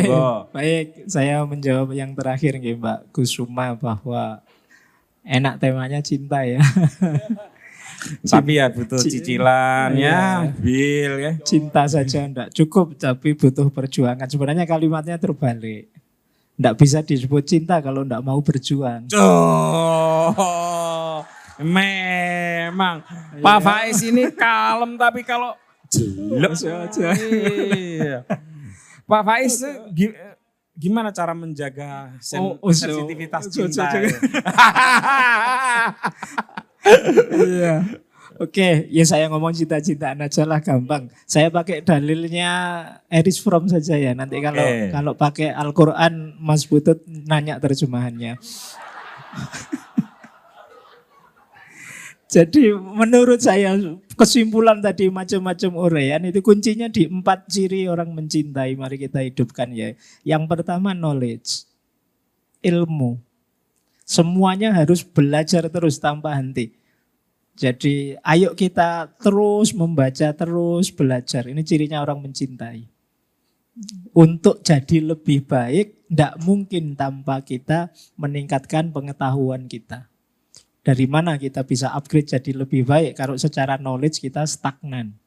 Baik, 0.54 0.88
saya 1.10 1.41
menjawab 1.41 1.89
yang 1.97 2.13
terakhir 2.13 2.62
nih 2.62 2.78
Mbak 2.78 3.10
Kusuma 3.10 3.73
bahwa 3.73 4.45
enak 5.25 5.58
temanya 5.58 6.06
cinta 6.06 6.45
ya. 6.45 6.62
tapi 8.30 8.62
ya 8.62 8.69
butuh 8.69 9.01
cicilan 9.01 9.97
ya, 9.97 10.45
bil 10.62 11.17
ya. 11.17 11.34
Cinta 11.41 11.89
saja 11.89 12.30
enggak 12.30 12.54
cukup 12.54 12.93
tapi 12.93 13.34
butuh 13.34 13.73
perjuangan. 13.73 14.30
Sebenarnya 14.30 14.69
kalimatnya 14.69 15.17
terbalik. 15.17 15.89
Enggak 16.62 16.75
bisa 16.78 17.01
disebut 17.01 17.41
cinta 17.41 17.82
kalau 17.82 18.06
enggak 18.06 18.21
mau 18.21 18.38
berjuang. 18.38 19.10
Oh, 19.17 20.30
memang 21.60 23.06
Pak 23.39 23.60
Faiz 23.63 24.00
ini 24.04 24.28
kalem 24.32 25.00
tapi 25.00 25.24
kalau 25.24 25.56
jelek 25.91 26.54
saja. 26.56 27.15
Iya. 27.15 28.20
Pak 29.06 29.22
Faiz 29.24 29.63
gimana 30.76 31.15
cara 31.15 31.32
menjaga 31.32 32.12
sen 32.20 32.44
oh, 32.44 32.60
oh, 32.60 32.74
sensitivitas 32.76 33.48
cinta? 33.48 33.88
Iya. 37.34 37.82
Oke, 38.38 38.86
ya 38.94 39.02
saya 39.10 39.26
ngomong 39.32 39.58
cita-citaan 39.58 40.22
aja 40.22 40.46
lah 40.46 40.62
gampang. 40.62 41.10
Saya 41.26 41.50
pakai 41.50 41.82
dalilnya 41.82 42.52
Eris 43.10 43.41
From 43.41 43.65
saja 43.65 43.98
ya. 43.98 44.13
Nanti 44.13 44.38
okay. 44.38 44.46
kalau 44.46 44.65
kalau 44.94 45.13
pakai 45.18 45.50
Al-Qur'an 45.50 46.38
Mas 46.38 46.70
Butut 46.70 47.02
nanya 47.08 47.58
terjemahannya. 47.58 48.38
Jadi 52.36 52.76
menurut 52.76 53.39
saya 53.39 53.80
kesimpulan 54.19 54.84
tadi 54.84 55.08
macam-macam 55.08 55.71
uraian 55.88 56.19
itu 56.28 56.43
kuncinya 56.43 56.91
di 56.91 57.08
empat 57.08 57.48
ciri 57.48 57.88
orang 57.88 58.12
mencintai. 58.12 58.76
Mari 58.76 59.00
kita 59.00 59.24
hidupkan 59.24 59.71
ya. 59.71 59.95
Yang 60.28 60.43
pertama 60.52 60.91
knowledge, 60.91 61.63
ilmu. 62.60 63.24
Semuanya 64.04 64.76
harus 64.76 65.00
belajar 65.08 65.71
terus 65.71 65.95
tanpa 65.95 66.36
henti. 66.36 66.76
Jadi 67.56 68.19
ayo 68.19 68.52
kita 68.52 69.15
terus 69.15 69.71
membaca, 69.71 70.28
terus 70.36 70.91
belajar. 70.91 71.48
Ini 71.48 71.63
cirinya 71.63 72.04
orang 72.04 72.19
mencintai. 72.19 72.84
Untuk 74.12 74.60
jadi 74.60 75.15
lebih 75.15 75.48
baik, 75.48 76.12
tidak 76.12 76.36
mungkin 76.43 77.00
tanpa 77.00 77.39
kita 77.48 77.95
meningkatkan 78.19 78.91
pengetahuan 78.91 79.71
kita. 79.71 80.12
Dari 80.86 81.10
mana 81.10 81.41
kita 81.41 81.65
bisa 81.65 81.89
upgrade 81.98 82.30
jadi 82.30 82.62
lebih 82.62 82.86
baik 82.86 83.17
kalau 83.17 83.34
secara 83.41 83.82
knowledge 83.82 84.21
kita 84.21 84.45
stagnan. 84.45 85.17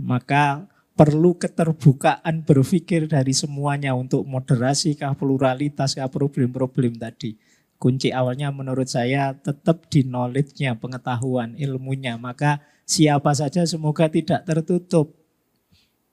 Maka 0.00 0.64
perlu 0.96 1.36
keterbukaan 1.36 2.46
berpikir 2.48 3.04
dari 3.04 3.36
semuanya 3.36 3.92
untuk 3.92 4.24
moderasi 4.24 4.96
kah 4.96 5.12
pluralitas 5.12 5.92
kah 5.92 6.08
problem-problem 6.08 6.96
tadi. 6.96 7.36
Kunci 7.76 8.08
awalnya 8.08 8.48
menurut 8.48 8.88
saya 8.88 9.36
tetap 9.36 9.84
di 9.92 10.06
knowledge-nya, 10.08 10.80
pengetahuan, 10.80 11.52
ilmunya. 11.60 12.16
Maka 12.16 12.64
siapa 12.88 13.36
saja 13.36 13.68
semoga 13.68 14.08
tidak 14.08 14.48
tertutup 14.48 15.12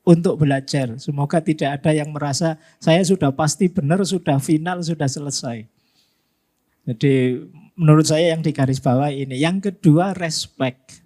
untuk 0.04 0.42
belajar. 0.44 1.00
Semoga 1.00 1.40
tidak 1.40 1.80
ada 1.80 1.96
yang 1.96 2.12
merasa 2.12 2.60
saya 2.82 3.00
sudah 3.06 3.32
pasti 3.32 3.72
benar, 3.72 4.04
sudah 4.04 4.42
final, 4.44 4.84
sudah 4.84 5.08
selesai. 5.08 5.64
Jadi 6.86 7.38
menurut 7.78 8.10
saya 8.10 8.34
yang 8.34 8.42
digaris 8.42 8.82
bawah 8.82 9.10
ini. 9.10 9.38
Yang 9.38 9.72
kedua 9.72 10.18
respect. 10.18 11.02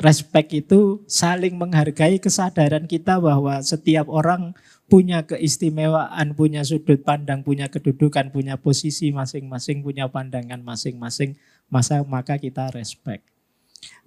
Respect 0.00 0.50
itu 0.56 1.04
saling 1.04 1.54
menghargai 1.54 2.16
kesadaran 2.18 2.88
kita 2.88 3.20
bahwa 3.20 3.60
setiap 3.60 4.08
orang 4.08 4.56
punya 4.88 5.24
keistimewaan, 5.28 6.32
punya 6.32 6.64
sudut 6.64 7.00
pandang, 7.04 7.44
punya 7.44 7.68
kedudukan, 7.68 8.32
punya 8.32 8.56
posisi 8.56 9.12
masing-masing, 9.12 9.84
punya 9.84 10.08
pandangan 10.08 10.60
masing-masing, 10.64 11.36
masa 11.68 12.00
maka 12.04 12.40
kita 12.40 12.72
respect. 12.72 13.24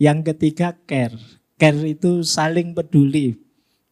Yang 0.01 0.33
ketiga 0.33 0.73
care. 0.89 1.15
Care 1.55 1.81
itu 1.87 2.25
saling 2.25 2.75
peduli. 2.75 3.44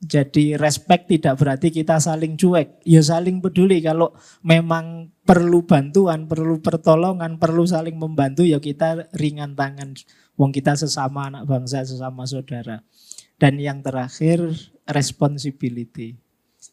Jadi 0.03 0.59
respect 0.59 1.07
tidak 1.07 1.39
berarti 1.39 1.71
kita 1.71 1.95
saling 1.95 2.35
cuek, 2.35 2.83
ya 2.83 2.99
saling 2.99 3.39
peduli. 3.39 3.79
Kalau 3.79 4.11
memang 4.43 5.15
perlu 5.23 5.63
bantuan, 5.63 6.27
perlu 6.27 6.59
pertolongan, 6.59 7.39
perlu 7.39 7.63
saling 7.63 7.95
membantu, 7.95 8.43
ya 8.43 8.59
kita 8.59 9.07
ringan 9.15 9.55
tangan. 9.55 9.95
Wong 10.35 10.51
kita 10.51 10.75
sesama 10.75 11.31
anak 11.31 11.47
bangsa, 11.47 11.87
sesama 11.87 12.27
saudara. 12.27 12.83
Dan 13.39 13.63
yang 13.63 13.79
terakhir 13.79 14.43
responsibility. 14.91 16.19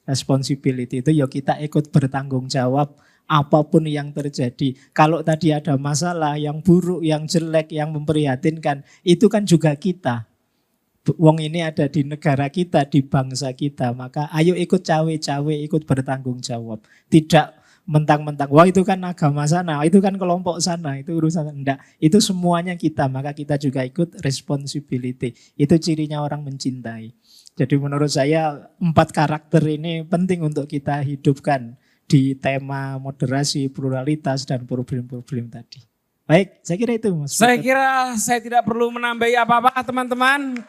Responsibility 0.06 1.02
itu 1.02 1.10
ya 1.14 1.30
kita 1.30 1.62
ikut 1.62 1.94
bertanggung 1.94 2.50
jawab 2.50 2.98
apa 3.30 3.62
pun 3.62 3.86
yang 3.86 4.10
terjadi. 4.10 4.74
Kalau 4.90 5.22
tadi 5.22 5.54
ada 5.54 5.78
masalah 5.78 6.34
yang 6.34 6.58
buruk, 6.58 7.06
yang 7.06 7.30
jelek, 7.30 7.70
yang 7.70 7.94
memprihatinkan, 7.94 8.82
itu 9.06 9.30
kan 9.30 9.46
juga 9.46 9.70
kita. 9.78 10.29
Wong 11.16 11.40
ini 11.40 11.64
ada 11.64 11.88
di 11.88 12.04
negara 12.04 12.46
kita, 12.52 12.84
di 12.86 13.00
bangsa 13.00 13.50
kita. 13.56 13.96
Maka 13.96 14.28
ayo 14.36 14.52
ikut 14.54 14.84
cawe-cawe, 14.84 15.54
ikut 15.66 15.82
bertanggung 15.88 16.38
jawab. 16.44 16.84
Tidak 17.08 17.60
mentang-mentang, 17.90 18.46
wah 18.54 18.70
itu 18.70 18.86
kan 18.86 19.02
agama 19.02 19.42
sana, 19.50 19.82
itu 19.82 19.98
kan 19.98 20.14
kelompok 20.14 20.62
sana, 20.62 21.02
itu 21.02 21.10
urusan 21.16 21.50
enggak. 21.50 21.82
Itu 21.98 22.22
semuanya 22.22 22.78
kita, 22.78 23.10
maka 23.10 23.34
kita 23.34 23.58
juga 23.58 23.82
ikut 23.82 24.22
responsibility. 24.22 25.34
Itu 25.58 25.74
cirinya 25.80 26.22
orang 26.22 26.46
mencintai. 26.46 27.10
Jadi 27.58 27.74
menurut 27.76 28.06
saya 28.06 28.70
empat 28.78 29.10
karakter 29.10 29.66
ini 29.66 30.06
penting 30.06 30.46
untuk 30.46 30.70
kita 30.70 31.02
hidupkan 31.02 31.74
di 32.06 32.38
tema 32.38 32.94
moderasi, 33.02 33.70
pluralitas, 33.70 34.46
dan 34.46 34.66
problem-problem 34.70 35.50
tadi. 35.50 35.82
Baik, 36.30 36.62
saya 36.62 36.76
kira 36.78 36.92
itu 36.94 37.10
Mas. 37.10 37.34
Saya 37.34 37.58
kira 37.58 38.14
saya 38.14 38.38
tidak 38.38 38.62
perlu 38.62 38.94
menambahi 38.94 39.34
apa-apa 39.34 39.74
teman-teman. 39.82 40.62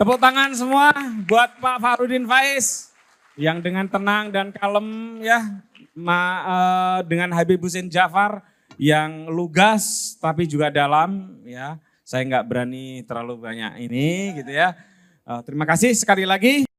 Tepuk 0.00 0.16
tangan 0.16 0.48
semua 0.56 0.96
buat 1.28 1.60
Pak 1.60 1.76
Farudin 1.76 2.24
Faiz 2.24 2.88
yang 3.36 3.60
dengan 3.60 3.84
tenang 3.84 4.32
dan 4.32 4.48
kalem 4.48 5.20
ya 5.20 5.60
ma, 5.92 6.20
eh, 6.40 6.98
dengan 7.04 7.28
Habib 7.36 7.60
Hussein 7.60 7.84
Jafar 7.84 8.40
yang 8.80 9.28
lugas 9.28 10.16
tapi 10.16 10.48
juga 10.48 10.72
dalam 10.72 11.36
ya. 11.44 11.76
Saya 12.00 12.24
nggak 12.24 12.48
berani 12.48 13.04
terlalu 13.04 13.44
banyak 13.44 13.92
ini 13.92 14.40
gitu 14.40 14.48
ya. 14.48 14.72
Eh, 15.20 15.40
terima 15.44 15.68
kasih 15.68 15.92
sekali 15.92 16.24
lagi. 16.24 16.69